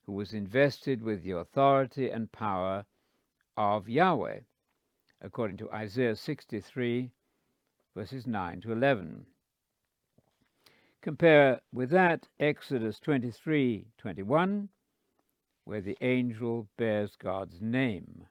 who 0.07 0.13
was 0.13 0.33
invested 0.33 1.03
with 1.03 1.25
the 1.25 1.33
authority 1.33 2.09
and 2.09 2.31
power 2.31 2.87
of 3.57 3.89
Yahweh, 3.89 4.43
according 5.21 5.57
to 5.57 5.73
Isaiah 5.73 6.15
63, 6.15 7.11
verses 7.97 8.29
9 8.29 8.61
to 8.61 8.71
11. 8.71 9.27
Compare 11.01 11.61
with 11.73 11.91
that 11.91 12.29
Exodus 12.39 13.01
23 13.01 13.87
21, 13.99 14.69
where 15.65 15.81
the 15.81 15.99
angel 16.01 16.69
bears 16.77 17.17
God's 17.17 17.61
name. 17.61 18.27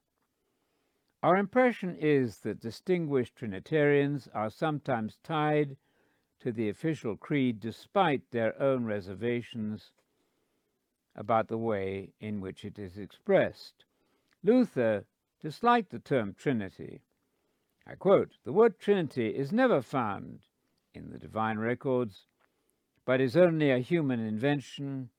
Our 1.21 1.35
impression 1.37 1.95
is 1.95 2.39
that 2.39 2.61
distinguished 2.61 3.35
Trinitarians 3.35 4.29
are 4.33 4.49
sometimes 4.49 5.17
tied 5.23 5.75
to 6.39 6.51
the 6.51 6.69
official 6.69 7.17
creed 7.17 7.59
despite 7.59 8.31
their 8.31 8.59
own 8.61 8.85
reservations 8.85 9.91
about 11.15 11.49
the 11.49 11.57
way 11.57 12.13
in 12.21 12.39
which 12.39 12.63
it 12.63 12.79
is 12.79 12.97
expressed. 12.97 13.83
Luther 14.43 15.05
disliked 15.41 15.89
the 15.89 15.99
term 15.99 16.33
Trinity. 16.33 17.01
I 17.85 17.95
quote, 17.95 18.37
The 18.45 18.53
word 18.53 18.79
Trinity 18.79 19.35
is 19.35 19.51
never 19.51 19.81
found 19.81 20.39
in 20.93 21.09
the 21.09 21.17
divine 21.17 21.57
records, 21.57 22.27
but 23.03 23.19
is 23.19 23.35
only 23.35 23.71
a 23.71 23.79
human 23.79 24.19
invention 24.19 25.09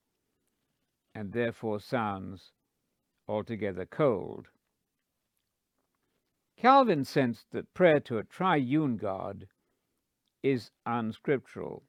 and 1.15 1.33
therefore 1.33 1.81
sounds 1.81 2.53
altogether 3.29 3.87
cold. 3.87 4.49
Calvin 6.57 7.05
sensed 7.05 7.51
that 7.53 7.73
prayer 7.73 8.01
to 8.01 8.19
a 8.19 8.25
triune 8.25 8.97
God 8.97 9.47
is 10.43 10.71
unscriptural. 10.87 11.83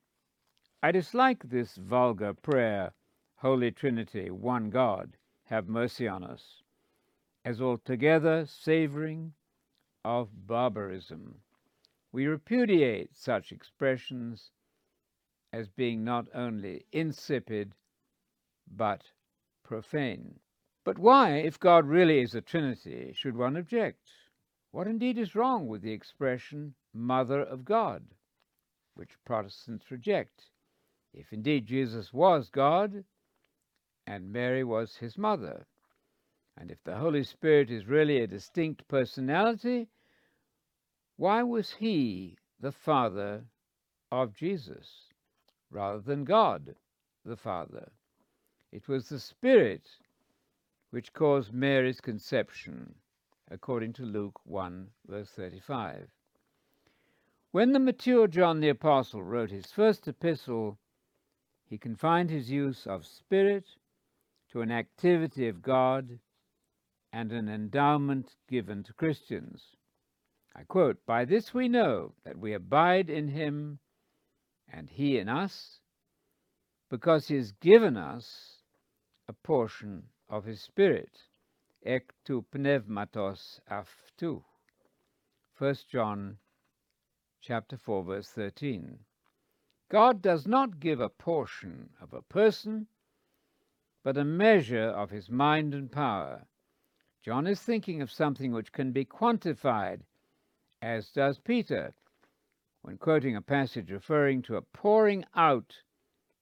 I 0.83 0.91
dislike 0.91 1.49
this 1.49 1.75
vulgar 1.75 2.33
prayer, 2.33 2.93
Holy 3.35 3.71
Trinity, 3.71 4.29
one 4.29 4.69
God, 4.69 5.17
have 5.45 5.67
mercy 5.67 6.07
on 6.07 6.23
us, 6.23 6.63
as 7.43 7.61
altogether 7.61 8.45
savoring 8.45 9.33
of 10.03 10.47
barbarism. 10.47 11.41
We 12.11 12.27
repudiate 12.27 13.15
such 13.15 13.51
expressions 13.51 14.51
as 15.53 15.67
being 15.69 16.03
not 16.03 16.27
only 16.33 16.85
insipid 16.91 17.75
but 18.75 19.03
profane. 19.63 20.39
But 20.83 20.97
why, 20.97 21.37
if 21.37 21.59
God 21.59 21.85
really 21.85 22.21
is 22.21 22.33
a 22.33 22.41
Trinity, 22.41 23.13
should 23.13 23.35
one 23.35 23.55
object? 23.55 24.11
What 24.71 24.87
indeed 24.87 25.17
is 25.17 25.35
wrong 25.35 25.67
with 25.67 25.81
the 25.81 25.91
expression 25.91 26.73
Mother 26.93 27.41
of 27.41 27.65
God, 27.65 28.03
which 28.95 29.23
Protestants 29.25 29.91
reject? 29.91 30.49
If 31.13 31.33
indeed 31.33 31.65
Jesus 31.65 32.13
was 32.13 32.49
God 32.49 33.03
and 34.07 34.31
Mary 34.31 34.63
was 34.63 34.95
his 34.95 35.17
mother, 35.17 35.67
and 36.57 36.71
if 36.71 36.83
the 36.83 36.97
Holy 36.97 37.23
Spirit 37.23 37.69
is 37.69 37.85
really 37.85 38.21
a 38.21 38.27
distinct 38.27 38.87
personality, 38.87 39.89
why 41.17 41.43
was 41.43 41.71
he 41.71 42.37
the 42.59 42.71
Father 42.71 43.45
of 44.11 44.33
Jesus 44.33 45.09
rather 45.69 45.99
than 45.99 46.23
God 46.23 46.75
the 47.23 47.37
Father? 47.37 47.91
It 48.71 48.87
was 48.87 49.09
the 49.09 49.19
Spirit 49.19 49.89
which 50.91 51.11
caused 51.11 51.53
Mary's 51.53 51.99
conception 51.99 52.95
according 53.49 53.91
to 53.93 54.03
Luke 54.03 54.39
1, 54.45 54.87
verse 55.07 55.29
35. 55.29 56.09
When 57.51 57.73
the 57.73 57.79
mature 57.79 58.27
John 58.27 58.61
the 58.61 58.69
Apostle 58.69 59.23
wrote 59.23 59.51
his 59.51 59.73
first 59.73 60.07
epistle, 60.07 60.77
he 61.65 61.77
confined 61.77 62.29
his 62.29 62.49
use 62.49 62.87
of 62.87 63.05
spirit 63.05 63.65
to 64.51 64.61
an 64.61 64.71
activity 64.71 65.49
of 65.49 65.61
God 65.61 66.19
and 67.11 67.33
an 67.33 67.49
endowment 67.49 68.35
given 68.47 68.83
to 68.83 68.93
Christians. 68.93 69.75
I 70.55 70.63
quote, 70.63 71.05
By 71.05 71.25
this 71.25 71.53
we 71.53 71.67
know 71.67 72.13
that 72.23 72.37
we 72.37 72.53
abide 72.53 73.09
in 73.09 73.27
him 73.27 73.79
and 74.71 74.89
he 74.89 75.17
in 75.17 75.27
us, 75.27 75.81
because 76.89 77.27
he 77.27 77.35
has 77.35 77.51
given 77.51 77.97
us 77.97 78.50
a 79.27 79.33
portion 79.33 80.09
of 80.29 80.45
his 80.45 80.61
spirit 80.61 81.23
ek 81.83 82.13
tu 82.23 82.45
pneumatos 82.53 83.59
aftu. 83.67 84.43
1 85.57 85.75
John 85.89 86.37
chapter 87.41 87.75
4 87.75 88.03
verse 88.03 88.29
13. 88.29 88.99
God 89.89 90.21
does 90.21 90.45
not 90.45 90.79
give 90.79 90.99
a 90.99 91.09
portion 91.09 91.89
of 91.99 92.13
a 92.13 92.21
person, 92.21 92.85
but 94.03 94.15
a 94.15 94.23
measure 94.23 94.89
of 94.89 95.09
his 95.09 95.31
mind 95.31 95.73
and 95.73 95.91
power. 95.91 96.45
John 97.23 97.47
is 97.47 97.59
thinking 97.63 97.99
of 97.99 98.11
something 98.11 98.51
which 98.51 98.71
can 98.71 98.91
be 98.91 99.03
quantified, 99.03 100.01
as 100.83 101.09
does 101.09 101.39
Peter, 101.39 101.95
when 102.83 102.99
quoting 102.99 103.35
a 103.35 103.41
passage 103.41 103.89
referring 103.89 104.43
to 104.43 104.55
a 104.55 104.61
pouring 104.61 105.25
out 105.33 105.81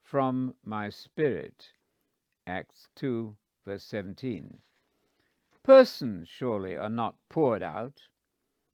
from 0.01 0.53
my 0.65 0.89
spirit. 0.89 1.71
Acts 2.47 2.87
2, 2.95 3.35
verse 3.65 3.83
17. 3.83 4.61
Persons 5.61 6.27
surely 6.27 6.75
are 6.75 6.89
not 6.89 7.15
poured 7.29 7.61
out, 7.61 8.07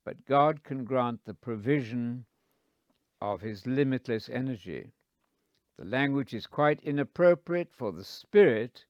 but 0.04 0.26
God 0.26 0.64
can 0.64 0.86
grant 0.86 1.26
the 1.26 1.34
provision 1.34 2.26
of 3.20 3.42
his 3.42 3.66
limitless 3.66 4.30
energy. 4.30 4.94
The 5.78 5.86
language 5.86 6.34
is 6.34 6.48
quite 6.48 6.82
inappropriate 6.84 7.74
for 7.74 7.92
the 7.92 8.04
Spirit 8.04 8.86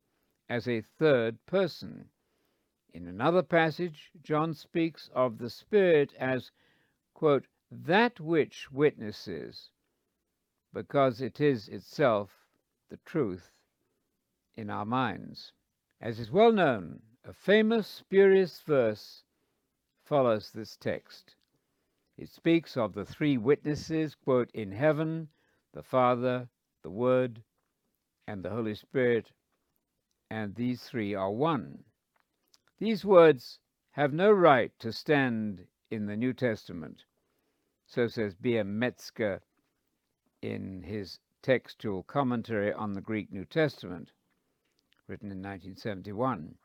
as 0.50 0.68
a 0.68 0.82
third 0.82 1.44
person. 1.46 2.10
In 2.94 3.08
another 3.08 3.42
passage, 3.42 4.12
John 4.22 4.54
speaks 4.54 5.10
of 5.16 5.38
the 5.38 5.50
Spirit 5.50 6.14
as, 6.20 6.52
quote, 7.14 7.48
that 7.72 8.20
which 8.20 8.72
witnesses, 8.72 9.72
because 10.74 11.22
it 11.22 11.42
is 11.42 11.68
itself 11.68 12.46
the 12.90 12.98
truth 12.98 13.55
in 14.58 14.70
our 14.70 14.86
minds. 14.86 15.52
As 16.02 16.20
is 16.20 16.32
well 16.32 16.52
known, 16.52 17.02
a 17.24 17.34
famous 17.34 17.88
spurious 17.88 18.62
verse 18.62 19.24
follows 20.04 20.52
this 20.52 20.78
text. 20.78 21.36
It 22.18 22.30
speaks 22.30 22.78
of 22.78 22.94
the 22.94 23.06
three 23.06 23.38
witnesses, 23.38 24.16
quote, 24.16 24.52
in 24.54 24.72
heaven, 24.72 25.30
the 25.74 25.84
Father, 25.84 26.48
the 26.84 26.90
Word, 26.90 27.44
and 28.28 28.44
the 28.44 28.50
Holy 28.50 28.76
Spirit, 28.76 29.32
and 30.30 30.56
these 30.56 30.84
three 30.84 31.14
are 31.14 31.32
one. 31.32 31.84
These 32.78 33.06
words 33.06 33.60
have 33.92 34.14
no 34.14 34.32
right 34.32 34.72
to 34.80 34.92
stand 34.92 35.68
in 35.90 36.06
the 36.06 36.18
New 36.18 36.34
Testament. 36.34 37.04
So 37.88 38.08
says 38.08 38.36
B. 38.36 38.58
M. 38.58 38.80
Metzger 38.80 39.42
in 40.42 40.82
his 40.84 41.20
textual 41.42 42.04
commentary 42.04 42.74
on 42.74 42.94
the 42.94 43.02
Greek 43.02 43.32
New 43.32 43.46
Testament, 43.46 44.12
written 45.08 45.32
in 45.32 45.38
1971. 45.38 46.56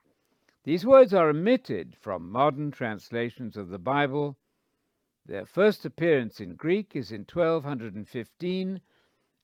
These 0.64 0.86
words 0.86 1.14
are 1.14 1.28
omitted 1.28 1.96
from 1.96 2.30
modern 2.30 2.70
translations 2.70 3.56
of 3.56 3.68
the 3.68 3.78
Bible. 3.78 4.36
Their 5.26 5.46
first 5.46 5.84
appearance 5.84 6.40
in 6.40 6.54
Greek 6.54 6.96
is 6.96 7.12
in 7.12 7.20
1215 7.20 8.80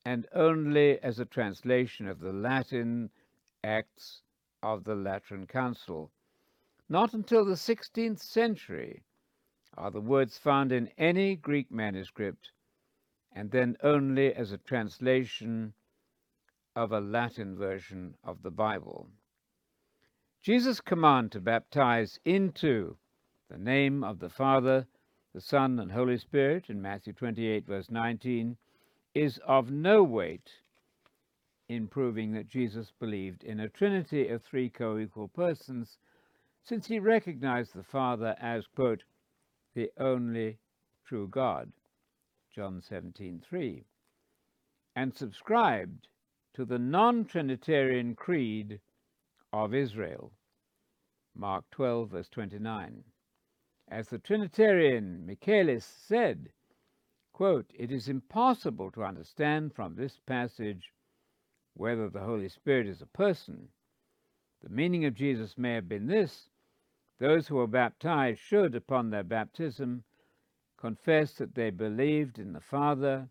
and 0.05 0.27
only 0.33 1.01
as 1.01 1.19
a 1.19 1.25
translation 1.25 2.07
of 2.07 2.21
the 2.21 2.33
Latin 2.33 3.11
Acts 3.65 4.23
of 4.63 4.85
the 4.85 4.95
Lateran 4.95 5.47
Council. 5.47 6.11
Not 6.89 7.13
until 7.13 7.45
the 7.45 7.55
16th 7.55 8.21
century 8.21 9.03
are 9.77 9.91
the 9.91 10.01
words 10.01 10.39
found 10.39 10.73
in 10.73 10.89
any 10.97 11.37
Greek 11.37 11.71
manuscript, 11.71 12.53
and 13.33 13.51
then 13.51 13.77
only 13.83 14.33
as 14.33 14.53
a 14.53 14.59
translation 14.59 15.75
of 16.77 16.93
a 16.93 17.01
Latin 17.01 17.57
version 17.57 18.15
of 18.23 18.43
the 18.43 18.51
Bible. 18.51 19.09
Jesus' 20.43 20.83
command 20.83 21.33
to 21.33 21.41
baptize 21.41 22.21
into 22.27 22.99
the 23.49 23.57
name 23.57 24.05
of 24.05 24.19
the 24.19 24.29
Father, 24.29 24.87
the 25.33 25.41
Son, 25.41 25.81
and 25.81 25.91
Holy 25.91 26.19
Spirit 26.19 26.69
in 26.69 26.83
Matthew 26.83 27.15
28, 27.15 27.67
verse 27.67 27.91
19, 27.91 28.59
is 29.15 29.39
of 29.47 29.71
no 29.71 30.05
weight 30.05 30.51
in 31.69 31.89
proving 31.89 32.33
that 32.33 32.47
Jesus 32.47 32.93
believed 33.01 33.43
in 33.43 33.59
a 33.59 33.69
trinity 33.69 34.29
of 34.29 34.43
three 34.43 34.69
co 34.69 34.99
equal 34.99 35.29
persons, 35.29 35.97
since 36.63 36.87
he 36.87 36.99
recognized 36.99 37.75
the 37.75 37.83
Father 37.83 38.37
as, 38.39 38.67
quote, 38.67 39.03
the 39.75 39.91
only 39.99 40.59
true 41.07 41.27
God, 41.29 41.73
John 42.55 42.81
17:3, 42.81 43.85
and 44.95 45.15
subscribed 45.15 46.09
to 46.57 46.65
the 46.65 46.79
non-Trinitarian 46.79 48.15
creed 48.15 48.81
of 49.53 49.75
Israel, 49.75 50.33
Mark 51.35 51.67
12 51.71 52.09
verse 52.09 52.31
29. 52.31 53.05
As 53.89 54.09
the 54.09 54.19
Trinitarian 54.19 55.27
Michaelis 55.27 55.85
said, 55.85 56.49
quote, 57.35 57.71
it 57.75 57.93
is 57.93 58.09
impossible 58.09 58.91
to 58.93 59.05
understand 59.05 59.75
from 59.75 59.97
this 59.97 60.19
passage 60.25 60.95
whether 61.75 62.09
the 62.09 62.21
Holy 62.21 62.49
Spirit 62.49 62.87
is 62.87 63.03
a 63.03 63.07
person. 63.07 63.69
The 64.63 64.71
meaning 64.71 65.05
of 65.05 65.13
Jesus 65.15 65.59
may 65.59 65.75
have 65.75 65.91
been 65.91 66.07
this 66.07 66.49
those 67.19 67.49
who 67.49 67.57
were 67.57 67.67
baptized 67.67 68.41
should, 68.41 68.75
upon 68.75 69.11
their 69.11 69.25
baptism, 69.25 70.05
confess 70.79 71.35
that 71.35 71.55
they 71.55 71.69
believed 71.69 72.39
in 72.39 72.55
the 72.55 72.61
Father 72.61 73.29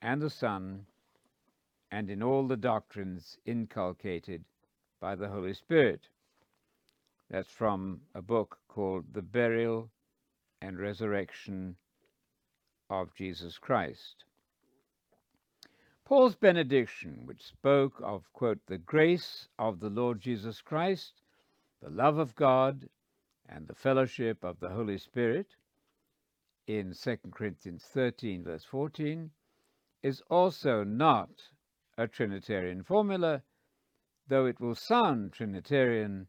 and 0.00 0.22
the 0.22 0.30
Son 0.30 0.86
and 1.94 2.10
in 2.10 2.24
all 2.24 2.44
the 2.48 2.56
doctrines 2.56 3.38
inculcated 3.46 4.44
by 5.00 5.14
the 5.14 5.28
Holy 5.28 5.54
Spirit. 5.54 6.08
That's 7.30 7.48
from 7.48 8.00
a 8.16 8.20
book 8.20 8.58
called 8.66 9.04
The 9.12 9.22
Burial 9.22 9.92
and 10.60 10.76
Resurrection 10.76 11.76
of 12.90 13.14
Jesus 13.14 13.58
Christ. 13.58 14.24
Paul's 16.04 16.34
benediction, 16.34 17.26
which 17.26 17.44
spoke 17.44 18.00
of, 18.02 18.24
quote, 18.32 18.66
the 18.66 18.78
grace 18.78 19.46
of 19.56 19.78
the 19.78 19.88
Lord 19.88 20.20
Jesus 20.20 20.60
Christ 20.60 21.22
the 21.80 21.90
love 21.90 22.18
of 22.18 22.34
God 22.34 22.88
and 23.48 23.68
the 23.68 23.74
fellowship 23.74 24.42
of 24.42 24.58
the 24.58 24.70
Holy 24.70 24.98
Spirit 24.98 25.54
in 26.66 26.92
2 26.92 27.18
Corinthians 27.30 27.84
13, 27.84 28.42
verse 28.42 28.64
14, 28.64 29.30
is 30.02 30.22
also 30.28 30.82
not 30.82 31.30
a 31.96 32.08
Trinitarian 32.08 32.82
formula, 32.82 33.42
though 34.26 34.46
it 34.46 34.60
will 34.60 34.74
sound 34.74 35.32
Trinitarian 35.32 36.26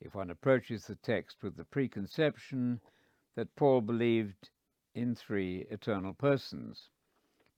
if 0.00 0.14
one 0.14 0.30
approaches 0.30 0.84
the 0.84 0.96
text 0.96 1.42
with 1.42 1.56
the 1.56 1.64
preconception 1.64 2.80
that 3.34 3.54
Paul 3.56 3.80
believed 3.80 4.50
in 4.94 5.14
three 5.14 5.66
eternal 5.70 6.14
persons. 6.14 6.88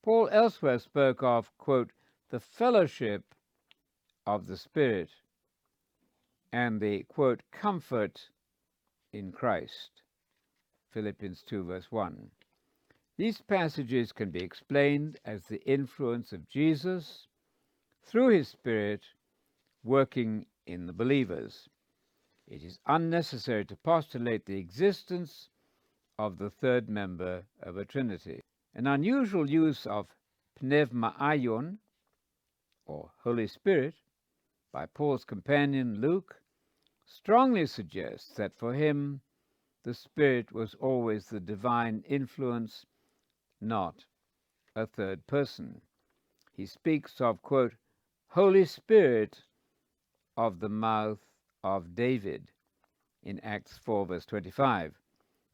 Paul 0.03 0.29
elsewhere 0.31 0.79
spoke 0.79 1.23
of, 1.23 1.57
quote, 1.59 1.91
the 2.31 2.41
fellowship 2.41 3.35
of 4.27 4.47
the 4.47 4.57
Spirit 4.57 5.11
and 6.53 6.81
the 6.81 7.03
quote, 7.05 7.43
comfort 7.51 8.31
in 9.13 9.33
Christ. 9.33 10.03
Philippians 10.93 11.43
2, 11.43 11.65
verse 11.65 11.91
1. 11.91 12.31
These 13.17 13.41
passages 13.41 14.13
can 14.13 14.31
be 14.31 14.43
explained 14.43 15.19
as 15.25 15.45
the 15.45 15.63
influence 15.69 16.33
of 16.33 16.49
Jesus 16.49 17.27
through 18.07 18.29
his 18.29 18.49
Spirit 18.49 19.03
working 19.83 20.47
in 20.67 20.87
the 20.87 20.93
believers. 20.93 21.69
It 22.47 22.63
is 22.63 22.79
unnecessary 22.87 23.65
to 23.67 23.77
postulate 23.77 24.47
the 24.47 24.59
existence 24.59 25.49
of 26.19 26.39
the 26.39 26.51
third 26.51 26.89
member 26.89 27.45
of 27.63 27.77
a 27.77 27.85
Trinity. 27.85 28.41
An 28.75 28.87
unusual 28.87 29.49
use 29.49 29.87
of 29.87 30.07
pneuma 30.61 31.15
hagion, 31.19 31.79
or 32.87 33.11
Holy 33.23 33.47
Spirit, 33.47 33.95
by 34.73 34.87
Paul's 34.87 35.25
companion 35.25 36.01
Luke 36.01 36.41
strongly 37.07 37.67
suggests 37.67 38.35
that 38.35 38.57
for 38.57 38.75
him 38.75 39.21
the 39.83 39.95
Spirit 39.95 40.53
was 40.53 40.75
always 40.75 41.27
the 41.27 41.41
divine 41.41 42.05
influence, 42.09 42.87
not 43.61 44.05
a 44.77 44.87
third 44.87 45.27
person. 45.27 45.81
He 46.53 46.67
speaks 46.67 47.21
of, 47.21 47.43
quote, 47.43 47.75
Holy 48.35 48.65
Spirit 48.65 49.45
of 50.37 50.59
the 50.59 50.69
mouth 50.69 51.21
of 51.63 51.95
David 51.95 52.51
in 53.23 53.39
Acts 53.45 53.79
4, 53.79 54.07
verse 54.07 54.27
25. 54.27 54.93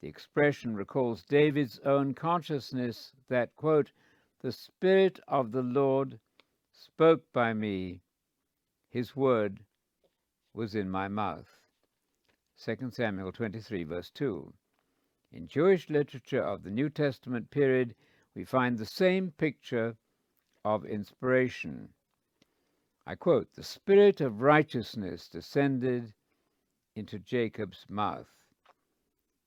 The 0.01 0.09
expression 0.09 0.75
recalls 0.75 1.23
David's 1.23 1.79
own 1.81 2.15
consciousness 2.15 3.13
that, 3.29 3.55
quote, 3.55 3.93
the 4.41 4.51
Spirit 4.51 5.21
of 5.29 5.53
the 5.53 5.61
Lord 5.61 6.19
spoke 6.73 7.23
by 7.35 7.53
me, 7.53 8.01
his 8.89 9.15
word 9.15 9.61
was 10.55 10.75
in 10.75 10.89
my 10.89 11.07
mouth. 11.07 11.59
2 12.65 12.93
Samuel 12.93 13.31
23, 13.31 13.85
verse 13.85 14.09
2. 14.09 14.55
In 15.33 15.47
Jewish 15.47 15.91
literature 15.91 16.43
of 16.43 16.63
the 16.63 16.71
New 16.71 16.89
Testament 16.89 17.51
period, 17.51 17.95
we 18.35 18.47
find 18.47 18.79
the 18.79 18.87
same 18.87 19.33
picture 19.33 19.99
of 20.65 20.87
inspiration. 20.87 21.91
I 23.11 23.17
quote, 23.17 23.53
The 23.55 23.65
Spirit 23.65 24.21
of 24.21 24.41
righteousness 24.41 25.29
descended 25.29 26.13
into 26.95 27.19
Jacob's 27.19 27.85
mouth. 27.89 28.31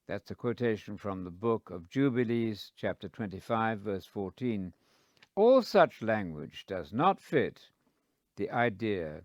That's 0.06 0.30
a 0.30 0.36
quotation 0.36 0.98
from 0.98 1.24
the 1.24 1.32
book 1.32 1.70
of 1.70 1.90
Jubilees, 1.90 2.74
chapter 2.76 3.08
25, 3.08 3.80
verse 3.80 4.06
14. 4.06 4.74
All 5.36 5.62
such 5.62 6.02
language 6.02 6.66
does 6.68 6.92
not 6.92 7.22
fit 7.22 7.70
the 8.36 8.52
idea 8.52 9.22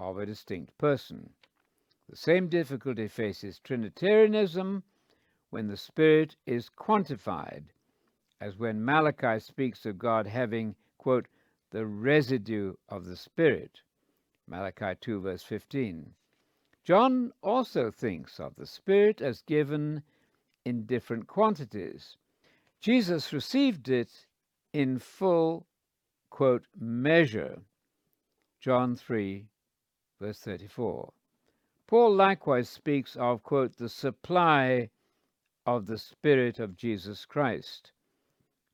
of 0.00 0.18
a 0.18 0.26
distinct 0.26 0.76
person. 0.76 1.30
The 2.10 2.16
same 2.16 2.48
difficulty 2.48 3.06
faces 3.06 3.60
Trinitarianism 3.60 4.82
when 5.50 5.68
the 5.68 5.76
Spirit 5.76 6.34
is 6.46 6.68
quantified, 6.68 7.66
as 8.40 8.58
when 8.58 8.84
Malachi 8.84 9.38
speaks 9.38 9.86
of 9.86 10.00
God 10.00 10.26
having, 10.26 10.74
quote, 10.98 11.28
the 11.70 11.86
residue 11.86 12.74
of 12.88 13.04
the 13.06 13.16
Spirit, 13.16 13.80
Malachi 14.46 14.94
2, 15.00 15.20
verse 15.20 15.42
15. 15.42 16.14
John 16.84 17.32
also 17.42 17.90
thinks 17.90 18.38
of 18.38 18.54
the 18.56 18.66
Spirit 18.66 19.20
as 19.20 19.42
given 19.42 20.02
in 20.64 20.86
different 20.86 21.26
quantities. 21.26 22.16
Jesus 22.80 23.32
received 23.32 23.88
it 23.88 24.26
in 24.72 24.98
full 24.98 25.66
quote, 26.36 26.66
measure. 26.78 27.62
John 28.60 28.94
3, 28.94 29.46
verse 30.20 30.38
34. 30.40 31.12
Paul 31.86 32.14
likewise 32.14 32.68
speaks 32.68 33.16
of, 33.16 33.42
quote, 33.42 33.78
the 33.78 33.88
supply 33.88 34.90
of 35.64 35.86
the 35.86 35.96
Spirit 35.96 36.58
of 36.58 36.76
Jesus 36.76 37.24
Christ. 37.24 37.92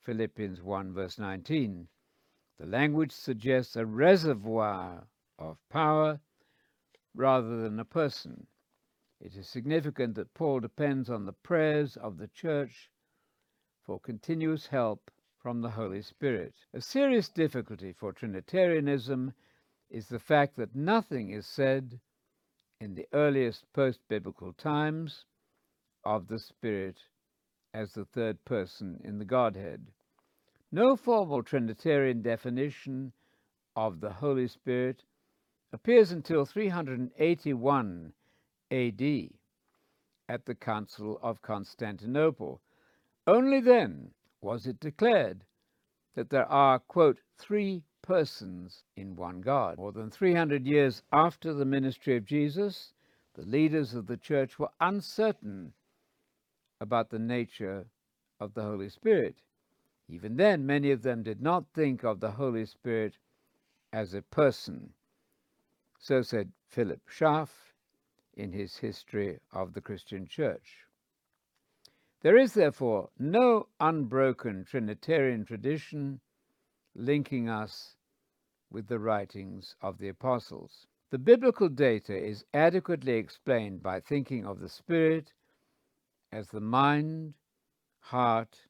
Philippians 0.01 0.61
1, 0.61 0.93
verse 0.93 1.20
19. 1.20 1.86
The 2.62 2.68
language 2.68 3.10
suggests 3.10 3.74
a 3.74 3.84
reservoir 3.84 5.08
of 5.36 5.58
power 5.68 6.20
rather 7.12 7.60
than 7.60 7.80
a 7.80 7.84
person. 7.84 8.46
It 9.20 9.34
is 9.34 9.48
significant 9.48 10.14
that 10.14 10.32
Paul 10.32 10.60
depends 10.60 11.10
on 11.10 11.26
the 11.26 11.32
prayers 11.32 11.96
of 11.96 12.18
the 12.18 12.28
church 12.28 12.88
for 13.82 13.98
continuous 13.98 14.68
help 14.68 15.10
from 15.40 15.60
the 15.60 15.70
Holy 15.70 16.02
Spirit. 16.02 16.54
A 16.72 16.80
serious 16.80 17.28
difficulty 17.28 17.92
for 17.92 18.12
Trinitarianism 18.12 19.34
is 19.90 20.06
the 20.06 20.20
fact 20.20 20.54
that 20.54 20.76
nothing 20.76 21.30
is 21.30 21.48
said 21.48 21.98
in 22.78 22.94
the 22.94 23.08
earliest 23.12 23.72
post 23.72 24.06
biblical 24.06 24.52
times 24.52 25.24
of 26.04 26.28
the 26.28 26.38
Spirit 26.38 27.02
as 27.74 27.94
the 27.94 28.04
third 28.04 28.44
person 28.44 29.00
in 29.02 29.18
the 29.18 29.24
Godhead. 29.24 29.88
No 30.74 30.96
formal 30.96 31.42
Trinitarian 31.42 32.22
definition 32.22 33.12
of 33.76 34.00
the 34.00 34.10
Holy 34.10 34.48
Spirit 34.48 35.04
appears 35.70 36.12
until 36.12 36.46
381 36.46 38.14
AD 38.70 39.02
at 40.30 40.46
the 40.46 40.54
Council 40.54 41.18
of 41.22 41.42
Constantinople. 41.42 42.62
Only 43.26 43.60
then 43.60 44.12
was 44.40 44.66
it 44.66 44.80
declared 44.80 45.44
that 46.14 46.30
there 46.30 46.50
are, 46.50 46.78
quote, 46.78 47.20
three 47.36 47.82
persons 48.00 48.82
in 48.96 49.14
one 49.14 49.42
God. 49.42 49.76
More 49.76 49.92
than 49.92 50.10
300 50.10 50.66
years 50.66 51.02
after 51.12 51.52
the 51.52 51.66
ministry 51.66 52.16
of 52.16 52.24
Jesus, 52.24 52.94
the 53.34 53.42
leaders 53.42 53.92
of 53.92 54.06
the 54.06 54.16
church 54.16 54.58
were 54.58 54.70
uncertain 54.80 55.74
about 56.80 57.10
the 57.10 57.18
nature 57.18 57.84
of 58.40 58.54
the 58.54 58.62
Holy 58.62 58.88
Spirit. 58.88 59.36
Even 60.09 60.36
then, 60.36 60.66
many 60.66 60.90
of 60.90 61.03
them 61.03 61.22
did 61.22 61.40
not 61.40 61.64
think 61.72 62.03
of 62.05 62.20
the 62.20 62.32
Holy 62.32 62.66
Spirit 62.66 63.18
as 63.92 64.14
a 64.14 64.22
person. 64.22 64.92
So 65.98 66.22
said 66.22 66.53
Philip 66.66 67.09
Schaff 67.09 67.74
in 68.34 68.53
his 68.53 68.76
History 68.76 69.38
of 69.53 69.74
the 69.74 69.80
Christian 69.80 70.26
Church. 70.26 70.86
There 72.22 72.36
is, 72.36 72.55
therefore, 72.55 73.11
no 73.18 73.68
unbroken 73.80 74.64
Trinitarian 74.64 75.44
tradition 75.44 76.20
linking 76.94 77.48
us 77.48 77.96
with 78.70 78.86
the 78.86 78.98
writings 78.98 79.76
of 79.82 79.98
the 79.98 80.09
apostles. 80.09 80.86
The 81.11 81.18
biblical 81.18 81.68
data 81.68 82.16
is 82.16 82.44
adequately 82.55 83.14
explained 83.14 83.82
by 83.82 84.00
thinking 84.00 84.46
of 84.46 84.61
the 84.61 84.68
Spirit 84.68 85.32
as 86.30 86.48
the 86.48 86.61
mind, 86.61 87.34
heart, 88.00 88.66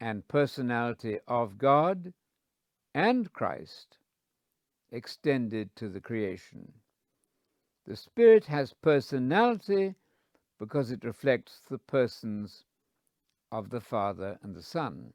and 0.00 0.26
personality 0.28 1.18
of 1.26 1.58
God 1.58 2.12
and 2.94 3.32
Christ 3.32 3.98
extended 4.90 5.74
to 5.76 5.88
the 5.88 6.00
creation. 6.00 6.72
The 7.86 7.96
Spirit 7.96 8.46
has 8.46 8.72
personality 8.74 9.94
because 10.58 10.90
it 10.90 11.04
reflects 11.04 11.60
the 11.68 11.78
persons 11.78 12.64
of 13.50 13.70
the 13.70 13.80
Father 13.80 14.38
and 14.42 14.54
the 14.54 14.62
Son. 14.62 15.12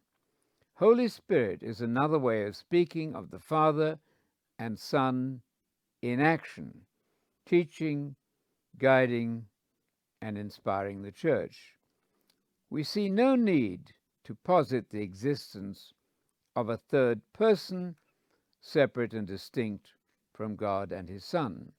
Holy 0.75 1.07
Spirit 1.07 1.61
is 1.61 1.81
another 1.81 2.17
way 2.17 2.43
of 2.45 2.55
speaking 2.55 3.15
of 3.15 3.29
the 3.29 3.39
Father 3.39 3.99
and 4.57 4.79
Son 4.79 5.41
in 6.01 6.19
action, 6.19 6.81
teaching, 7.45 8.15
guiding, 8.77 9.45
and 10.21 10.37
inspiring 10.37 11.01
the 11.01 11.11
Church. 11.11 11.77
We 12.69 12.83
see 12.83 13.09
no 13.09 13.35
need 13.35 13.93
to 14.23 14.35
posit 14.35 14.89
the 14.89 15.01
existence 15.01 15.93
of 16.55 16.69
a 16.69 16.77
third 16.77 17.21
person 17.33 17.95
separate 18.59 19.13
and 19.13 19.27
distinct 19.27 19.93
from 20.33 20.55
God 20.55 20.91
and 20.91 21.09
His 21.09 21.25
Son. 21.25 21.73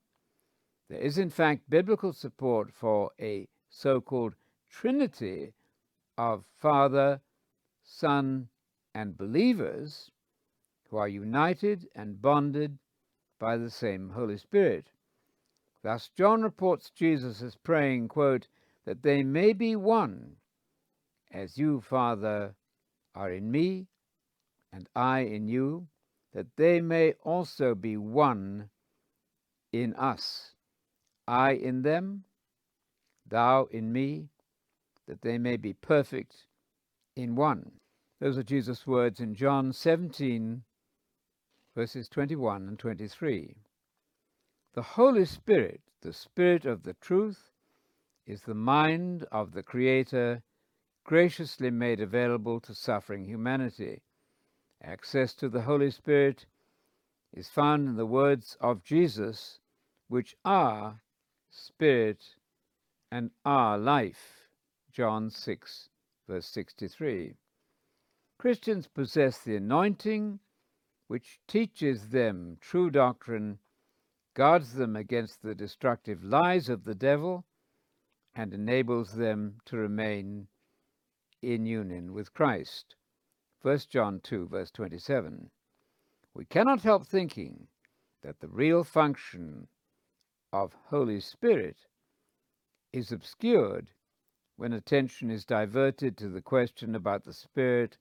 There 0.89 1.01
is, 1.01 1.17
in 1.19 1.31
fact, 1.31 1.71
biblical 1.71 2.13
support 2.13 2.73
for 2.73 3.11
a 3.19 3.49
so 3.69 4.01
called 4.01 4.35
Trinity 4.69 5.55
of 6.19 6.45
Father, 6.59 7.21
Son, 7.83 8.49
and 8.95 9.17
believers 9.17 10.11
who 10.89 10.97
are 10.97 11.09
united 11.09 11.89
and 11.95 12.21
bonded 12.21 12.79
by 13.39 13.57
the 13.57 13.71
same 13.71 14.11
Holy 14.11 14.37
Spirit. 14.37 14.91
Thus, 15.83 16.09
John 16.17 16.43
reports 16.43 16.91
Jesus 16.91 17.43
as 17.43 17.57
praying, 17.57 18.09
quote, 18.09 18.49
that 18.85 19.03
they 19.03 19.23
may 19.23 19.53
be 19.53 19.75
one, 19.75 20.37
as 21.35 21.59
you, 21.59 21.81
Father, 21.81 22.55
are 23.15 23.33
in 23.33 23.51
me, 23.51 23.89
and 24.73 24.89
I 24.95 25.21
in 25.21 25.49
you, 25.49 25.89
that 26.33 26.47
they 26.57 26.81
may 26.81 27.15
also 27.25 27.75
be 27.75 27.97
one 27.97 28.71
in 29.73 29.95
us, 29.95 30.53
I 31.27 31.53
in 31.53 31.83
them, 31.83 32.25
thou 33.27 33.65
in 33.73 33.93
me, 33.93 34.29
that 35.09 35.23
they 35.23 35.37
may 35.37 35.57
be 35.57 35.73
perfect 35.73 36.47
in 37.17 37.35
one. 37.35 37.73
Those 38.21 38.39
are 38.39 38.45
Jesus' 38.45 38.87
words 38.87 39.19
in 39.19 39.35
John 39.35 39.73
17, 39.73 40.63
verses 41.75 42.09
21 42.09 42.69
and 42.69 42.79
23. 42.79 43.57
The 44.75 44.83
Holy 44.83 45.25
Spirit, 45.25 45.81
the 46.01 46.13
Spirit 46.13 46.65
of 46.65 46.85
the 46.85 46.95
truth, 46.95 47.51
is 48.25 48.43
the 48.43 48.55
mind 48.55 49.25
of 49.33 49.53
the 49.53 49.63
Creator 49.63 50.43
graciously 51.05 51.71
made 51.71 52.01
available 52.01 52.59
to 52.61 52.75
suffering 52.75 53.27
humanity. 53.27 54.03
Access 54.83 55.35
to 55.35 55.49
the 55.49 55.63
Holy 55.63 55.91
Spirit 55.91 56.47
is 57.33 57.49
found 57.49 57.89
in 57.89 57.97
the 57.97 58.07
words 58.07 58.57
of 58.61 58.83
Jesus, 58.83 59.61
which 60.09 60.35
are 60.45 61.03
Spirit 61.51 62.25
and 63.13 63.31
are 63.45 63.79
life. 63.79 64.49
John 64.93 65.31
6, 65.31 65.89
verse 66.27 66.47
63. 66.47 67.35
Christians 68.39 68.87
possess 68.89 69.39
the 69.39 69.57
anointing 69.57 70.41
which 71.07 71.39
teaches 71.47 72.09
them 72.09 72.57
true 72.61 72.91
doctrine, 72.91 73.59
guards 74.35 74.75
them 74.75 74.97
against 74.97 75.43
the 75.43 75.55
destructive 75.55 76.25
lies 76.25 76.69
of 76.69 76.85
the 76.85 76.95
devil, 76.95 77.45
and 78.35 78.53
enables 78.53 79.13
them 79.13 79.61
to 79.67 79.77
remain 79.77 80.49
in 81.53 81.67
union 81.67 82.13
with 82.13 82.33
Christ. 82.33 82.97
1 83.63 83.79
John 83.91 84.21
2, 84.21 84.47
verse 84.49 84.71
27. 84.71 85.51
We 86.35 86.45
cannot 86.45 86.83
help 86.83 87.07
thinking 87.07 87.69
that 88.23 88.41
the 88.41 88.49
real 88.49 88.85
function 88.85 89.69
of 90.53 90.77
Holy 90.87 91.21
Spirit 91.21 91.87
is 92.93 93.13
obscured 93.13 93.91
when 94.57 94.73
attention 94.73 95.31
is 95.31 95.45
diverted 95.45 96.17
to 96.17 96.29
the 96.29 96.41
question 96.41 96.95
about 96.95 97.25
the 97.25 97.33
Spirit 97.33 97.99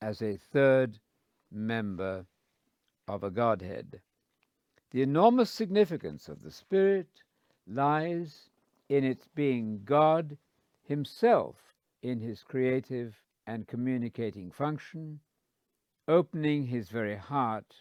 as 0.00 0.22
a 0.22 0.36
third 0.36 0.98
member 1.50 2.26
of 3.06 3.24
a 3.24 3.30
Godhead. 3.30 4.00
The 4.90 5.02
enormous 5.02 5.50
significance 5.50 6.28
of 6.28 6.42
the 6.42 6.50
Spirit 6.52 7.22
lies 7.66 8.50
in 8.88 9.04
its 9.04 9.26
being 9.34 9.82
God 9.84 10.38
Himself 10.82 11.67
in 12.02 12.20
His 12.20 12.42
creative 12.42 13.14
and 13.46 13.66
communicating 13.66 14.50
function, 14.50 15.20
opening 16.06 16.66
His 16.66 16.88
very 16.88 17.16
heart 17.16 17.74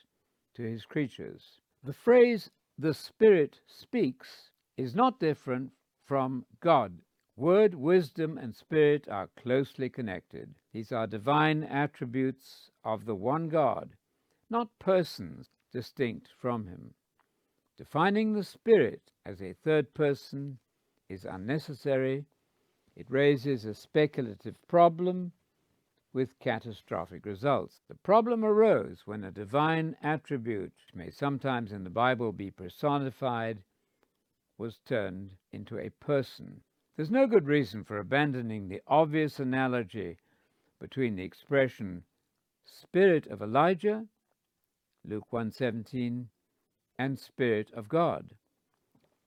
to 0.56 0.64
His 0.64 0.86
creatures. 0.86 1.60
The 1.84 1.94
phrase, 1.94 2.50
the 2.78 2.94
Spirit 2.94 3.62
speaks, 3.68 4.52
is 4.76 4.96
not 4.96 5.20
different 5.20 5.72
from 6.06 6.46
God 6.60 7.00
Word, 7.38 7.76
wisdom, 7.76 8.40
and 8.40 8.56
spirit 8.56 9.08
are 9.08 9.30
closely 9.38 9.90
connected. 9.90 10.56
These 10.74 10.92
are 10.92 11.06
divine 11.06 11.64
attributes 11.64 12.72
of 12.84 13.06
the 13.06 13.14
one 13.14 13.48
God, 13.48 13.96
not 14.50 14.80
persons 14.80 15.52
distinct 15.72 16.30
from 16.42 16.66
Him. 16.66 16.96
Defining 17.78 18.34
the 18.34 18.44
Spirit 18.44 19.12
as 19.24 19.40
a 19.40 19.54
third 19.54 19.94
person 19.94 20.58
is 21.10 21.26
unnecessary. 21.26 22.26
It 22.98 23.12
raises 23.12 23.64
a 23.64 23.76
speculative 23.76 24.56
problem 24.68 25.32
with 26.14 26.40
catastrophic 26.40 27.28
results. 27.28 27.84
The 27.88 27.94
problem 27.94 28.44
arose 28.44 29.06
when 29.06 29.24
a 29.24 29.32
divine 29.32 29.96
attribute, 30.02 30.74
which 30.74 30.96
may 30.96 31.12
sometimes 31.12 31.72
in 31.72 31.84
the 31.84 31.92
Bible 31.92 32.32
be 32.32 32.50
personified, 32.50 33.62
was 34.58 34.80
turned 34.80 35.38
into 35.52 35.78
a 35.78 35.92
person. 35.92 36.64
There's 36.96 37.12
no 37.12 37.28
good 37.28 37.46
reason 37.46 37.84
for 37.84 38.00
abandoning 38.00 38.68
the 38.68 38.82
obvious 38.88 39.40
analogy 39.40 40.18
between 40.80 41.16
the 41.16 41.24
expression 41.24 42.04
spirit 42.66 43.28
of 43.28 43.44
Elijah 43.44 44.08
Luke 45.06 45.30
1:17, 45.32 46.28
and 46.98 47.20
Spirit 47.20 47.72
of 47.72 47.88
God. 47.88 48.36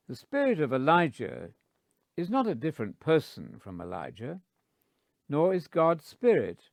The 0.08 0.16
spirit 0.16 0.60
of 0.60 0.72
Elijah 0.72 1.54
is 2.20 2.30
not 2.30 2.46
a 2.46 2.54
different 2.54 3.00
person 3.00 3.56
from 3.58 3.80
Elijah, 3.80 4.40
nor 5.28 5.54
is 5.54 5.66
God's 5.66 6.06
spirit 6.06 6.70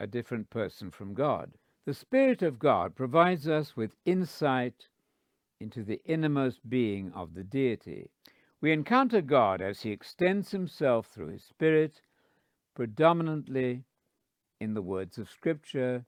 a 0.00 0.06
different 0.06 0.50
person 0.50 0.90
from 0.90 1.14
God. 1.14 1.52
The 1.86 1.94
Spirit 1.94 2.42
of 2.42 2.58
God 2.58 2.94
provides 2.94 3.48
us 3.48 3.76
with 3.76 3.96
insight 4.04 4.88
into 5.60 5.82
the 5.82 6.00
innermost 6.04 6.68
being 6.68 7.12
of 7.12 7.34
the 7.34 7.44
deity. 7.44 8.10
We 8.60 8.72
encounter 8.72 9.20
God 9.20 9.60
as 9.60 9.82
he 9.82 9.90
extends 9.90 10.50
himself 10.50 11.06
through 11.06 11.28
his 11.28 11.44
Spirit, 11.44 12.00
predominantly 12.74 13.84
in 14.60 14.74
the 14.74 14.82
words 14.82 15.18
of 15.18 15.30
Scripture, 15.30 16.04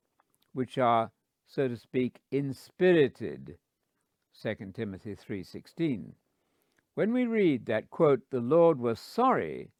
which 0.52 0.78
are, 0.78 1.10
so 1.46 1.68
to 1.68 1.76
speak, 1.76 2.20
inspirited. 2.30 3.58
2 4.42 4.72
Timothy 4.74 5.14
3:16. 5.14 6.12
When 6.96 7.12
we 7.12 7.26
read 7.26 7.66
that 7.66 7.90
quote, 7.90 8.30
the 8.30 8.40
Lord 8.40 8.78
was 8.78 8.98
sorry 8.98 9.70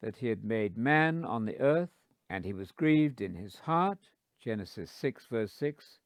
that 0.00 0.16
he 0.16 0.26
had 0.26 0.42
made 0.42 0.76
man 0.76 1.24
on 1.24 1.44
the 1.44 1.56
earth, 1.60 1.92
and 2.28 2.44
he 2.44 2.52
was 2.52 2.72
grieved 2.72 3.20
in 3.20 3.36
his 3.36 3.60
heart, 3.60 4.10
Genesis 4.40 4.90
6 4.90 5.26
verse 5.26 5.52
6, 5.52 6.00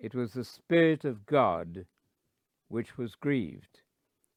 it 0.00 0.16
was 0.16 0.32
the 0.32 0.42
Spirit 0.42 1.04
of 1.04 1.26
God 1.26 1.86
which 2.66 2.98
was 2.98 3.14
grieved. 3.14 3.82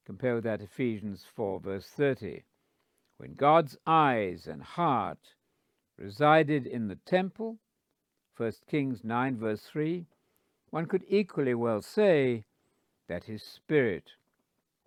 Compare 0.06 0.36
with 0.36 0.44
that 0.44 0.62
Ephesians 0.62 1.26
4 1.26 1.60
verse 1.60 1.88
30. 1.88 2.44
When 3.18 3.34
God's 3.34 3.80
eyes 3.88 4.46
and 4.46 4.62
heart 4.62 5.34
resided 5.98 6.68
in 6.68 6.88
the 6.88 6.98
temple, 6.98 7.58
1 8.38 8.52
Kings 8.68 9.04
9 9.04 9.38
verse 9.38 9.64
3, 9.64 10.06
one 10.70 10.86
could 10.86 11.04
equally 11.08 11.56
well 11.56 11.82
say 11.82 12.46
that 13.08 13.24
his 13.24 13.42
spirit 13.42 14.12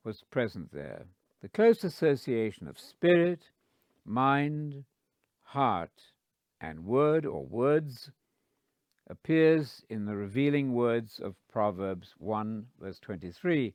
was 0.04 0.22
present 0.30 0.70
there. 0.70 1.06
The 1.40 1.48
close 1.48 1.82
association 1.82 2.68
of 2.68 2.78
spirit, 2.78 3.50
mind, 4.04 4.84
heart, 5.42 6.12
and 6.60 6.84
word 6.84 7.24
or 7.24 7.44
words 7.46 8.10
appears 9.08 9.82
in 9.88 10.04
the 10.04 10.16
revealing 10.16 10.74
words 10.74 11.18
of 11.18 11.36
Proverbs 11.48 12.14
1 12.18 12.66
verse 12.78 12.98
23 13.00 13.74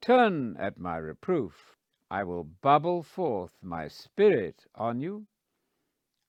Turn 0.00 0.56
at 0.58 0.78
my 0.78 0.96
reproof, 0.96 1.76
I 2.10 2.24
will 2.24 2.44
bubble 2.44 3.02
forth 3.02 3.52
my 3.62 3.88
spirit 3.88 4.64
on 4.74 5.00
you, 5.00 5.26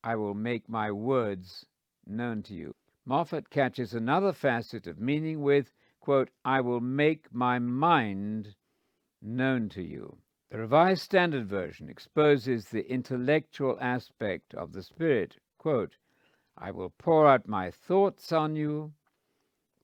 I 0.03 0.15
will 0.15 0.33
make 0.33 0.67
my 0.67 0.91
words 0.91 1.65
known 2.05 2.43
to 2.43 2.53
you. 2.53 2.75
Moffatt 3.05 3.49
catches 3.49 3.93
another 3.93 4.33
facet 4.33 4.87
of 4.87 4.99
meaning 4.99 5.41
with, 5.41 5.71
quote, 5.99 6.29
I 6.43 6.61
will 6.61 6.81
make 6.81 7.33
my 7.33 7.59
mind 7.59 8.55
known 9.22 9.70
to 9.70 9.82
you. 9.82 10.17
The 10.49 10.57
Revised 10.57 11.01
Standard 11.01 11.47
Version 11.47 11.89
exposes 11.89 12.65
the 12.65 12.89
intellectual 12.91 13.78
aspect 13.80 14.53
of 14.55 14.74
the 14.74 14.82
Spirit. 14.82 15.38
Quote, 15.57 15.97
I 16.57 16.72
will 16.72 16.89
pour 16.89 17.28
out 17.28 17.47
my 17.47 17.72
thoughts 17.72 18.32
on 18.32 18.55
you, 18.55 18.93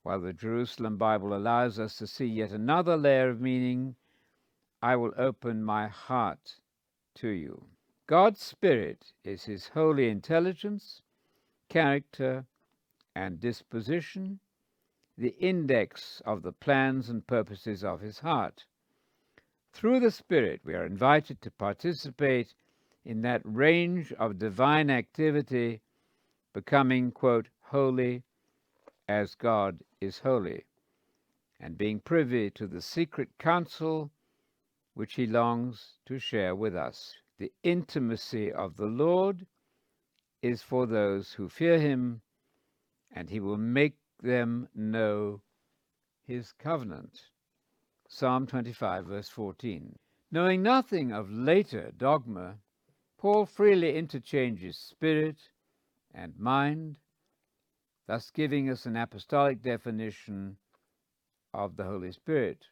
while 0.03 0.19
the 0.19 0.33
Jerusalem 0.33 0.97
Bible 0.97 1.35
allows 1.35 1.79
us 1.79 1.97
to 1.97 2.07
see 2.07 2.25
yet 2.25 2.51
another 2.51 2.97
layer 2.97 3.29
of 3.29 3.39
meaning. 3.39 3.95
I 4.81 4.95
will 4.95 5.13
open 5.17 5.63
my 5.63 5.87
heart 5.87 6.59
to 7.15 7.29
you. 7.29 7.67
God's 8.07 8.41
Spirit 8.41 9.13
is 9.23 9.45
his 9.45 9.69
holy 9.69 10.09
intelligence, 10.09 11.01
character, 11.69 12.45
and 13.15 13.39
disposition, 13.39 14.39
the 15.17 15.35
index 15.39 16.21
of 16.25 16.41
the 16.41 16.51
plans 16.51 17.09
and 17.09 17.25
purposes 17.25 17.83
of 17.83 18.01
his 18.01 18.19
heart. 18.19 18.65
Through 19.75 19.99
the 19.99 20.09
Spirit, 20.09 20.61
we 20.63 20.73
are 20.73 20.85
invited 20.85 21.41
to 21.41 21.51
participate 21.51 22.53
in 23.03 23.23
that 23.23 23.41
range 23.43 24.13
of 24.13 24.39
divine 24.39 24.89
activity 24.89 25.81
becoming, 26.53 27.11
quote, 27.11 27.49
holy 27.59 28.23
as 29.05 29.35
God 29.35 29.83
is 29.99 30.19
holy, 30.19 30.63
and 31.59 31.77
being 31.77 31.99
privy 31.99 32.49
to 32.51 32.67
the 32.67 32.81
secret 32.81 33.37
counsel 33.37 34.11
which 34.93 35.15
he 35.15 35.27
longs 35.27 35.99
to 36.05 36.19
share 36.19 36.55
with 36.55 36.73
us. 36.73 37.17
The 37.37 37.51
intimacy 37.61 38.53
of 38.53 38.77
the 38.77 38.87
Lord 38.87 39.45
is 40.41 40.61
for 40.61 40.85
those 40.85 41.33
who 41.33 41.49
fear 41.49 41.79
him, 41.79 42.21
and 43.11 43.29
he 43.29 43.41
will 43.41 43.57
make 43.57 43.97
them 44.21 44.69
know 44.73 45.41
his 46.25 46.53
covenant. 46.53 47.29
Psalm 48.07 48.45
25, 48.45 49.07
verse 49.07 49.29
14. 49.29 49.97
Knowing 50.31 50.61
nothing 50.61 51.11
of 51.11 51.31
later 51.31 51.91
dogma, 51.97 52.59
Paul 53.17 53.47
freely 53.47 53.97
interchanges 53.97 54.77
spirit 54.77 55.49
and 56.13 56.37
mind, 56.37 56.99
thus 58.05 58.29
giving 58.29 58.69
us 58.69 58.85
an 58.85 58.95
apostolic 58.95 59.61
definition 59.63 60.57
of 61.53 61.77
the 61.77 61.83
Holy 61.85 62.11
Spirit. 62.11 62.67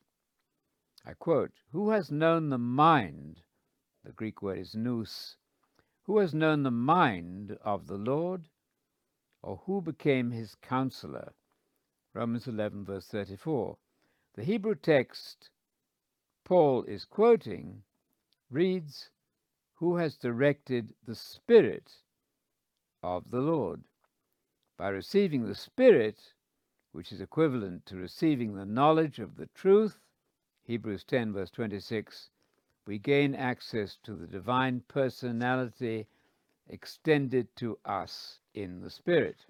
I 1.04 1.14
quote, 1.14 1.54
Who 1.72 1.90
has 1.90 2.12
known 2.12 2.50
the 2.50 2.60
mind? 2.60 3.42
The 4.04 4.12
Greek 4.12 4.42
word 4.42 4.60
is 4.60 4.76
nous. 4.76 5.38
Who 6.04 6.20
has 6.20 6.34
known 6.34 6.64
the 6.64 6.72
mind 6.72 7.58
of 7.64 7.88
the 7.88 7.98
Lord? 7.98 8.50
Or 9.42 9.58
who 9.66 9.82
became 9.82 10.32
his 10.32 10.56
counselor? 10.56 11.34
Romans 12.14 12.48
11, 12.48 12.86
verse 12.86 13.08
34. 13.08 13.78
The 14.36 14.44
Hebrew 14.44 14.74
text 14.74 15.52
Paul 16.44 16.86
is 16.86 17.06
quoting 17.06 17.84
reads, 18.50 19.12
Who 19.76 19.98
has 19.98 20.18
directed 20.18 20.96
the 21.06 21.14
Spirit 21.14 22.02
of 23.04 23.30
the 23.30 23.42
Lord. 23.42 23.84
By 24.76 24.90
receiving 24.90 25.46
the 25.46 25.54
Spirit, 25.54 26.34
which 26.94 27.12
is 27.12 27.22
equivalent 27.22 27.86
to 27.86 27.96
receiving 27.96 28.56
the 28.56 28.66
knowledge 28.66 29.20
of 29.20 29.36
the 29.36 29.48
truth, 29.54 30.00
Hebrews 30.64 31.04
10, 31.04 31.34
verse 31.34 31.52
26, 31.52 32.32
we 32.88 32.98
gain 32.98 33.36
access 33.36 33.98
to 33.98 34.16
the 34.16 34.28
divine 34.28 34.82
personality 34.88 36.08
extended 36.68 37.56
to 37.58 37.78
us 37.86 38.40
in 38.56 38.82
the 38.82 38.90
Spirit. 38.90 39.46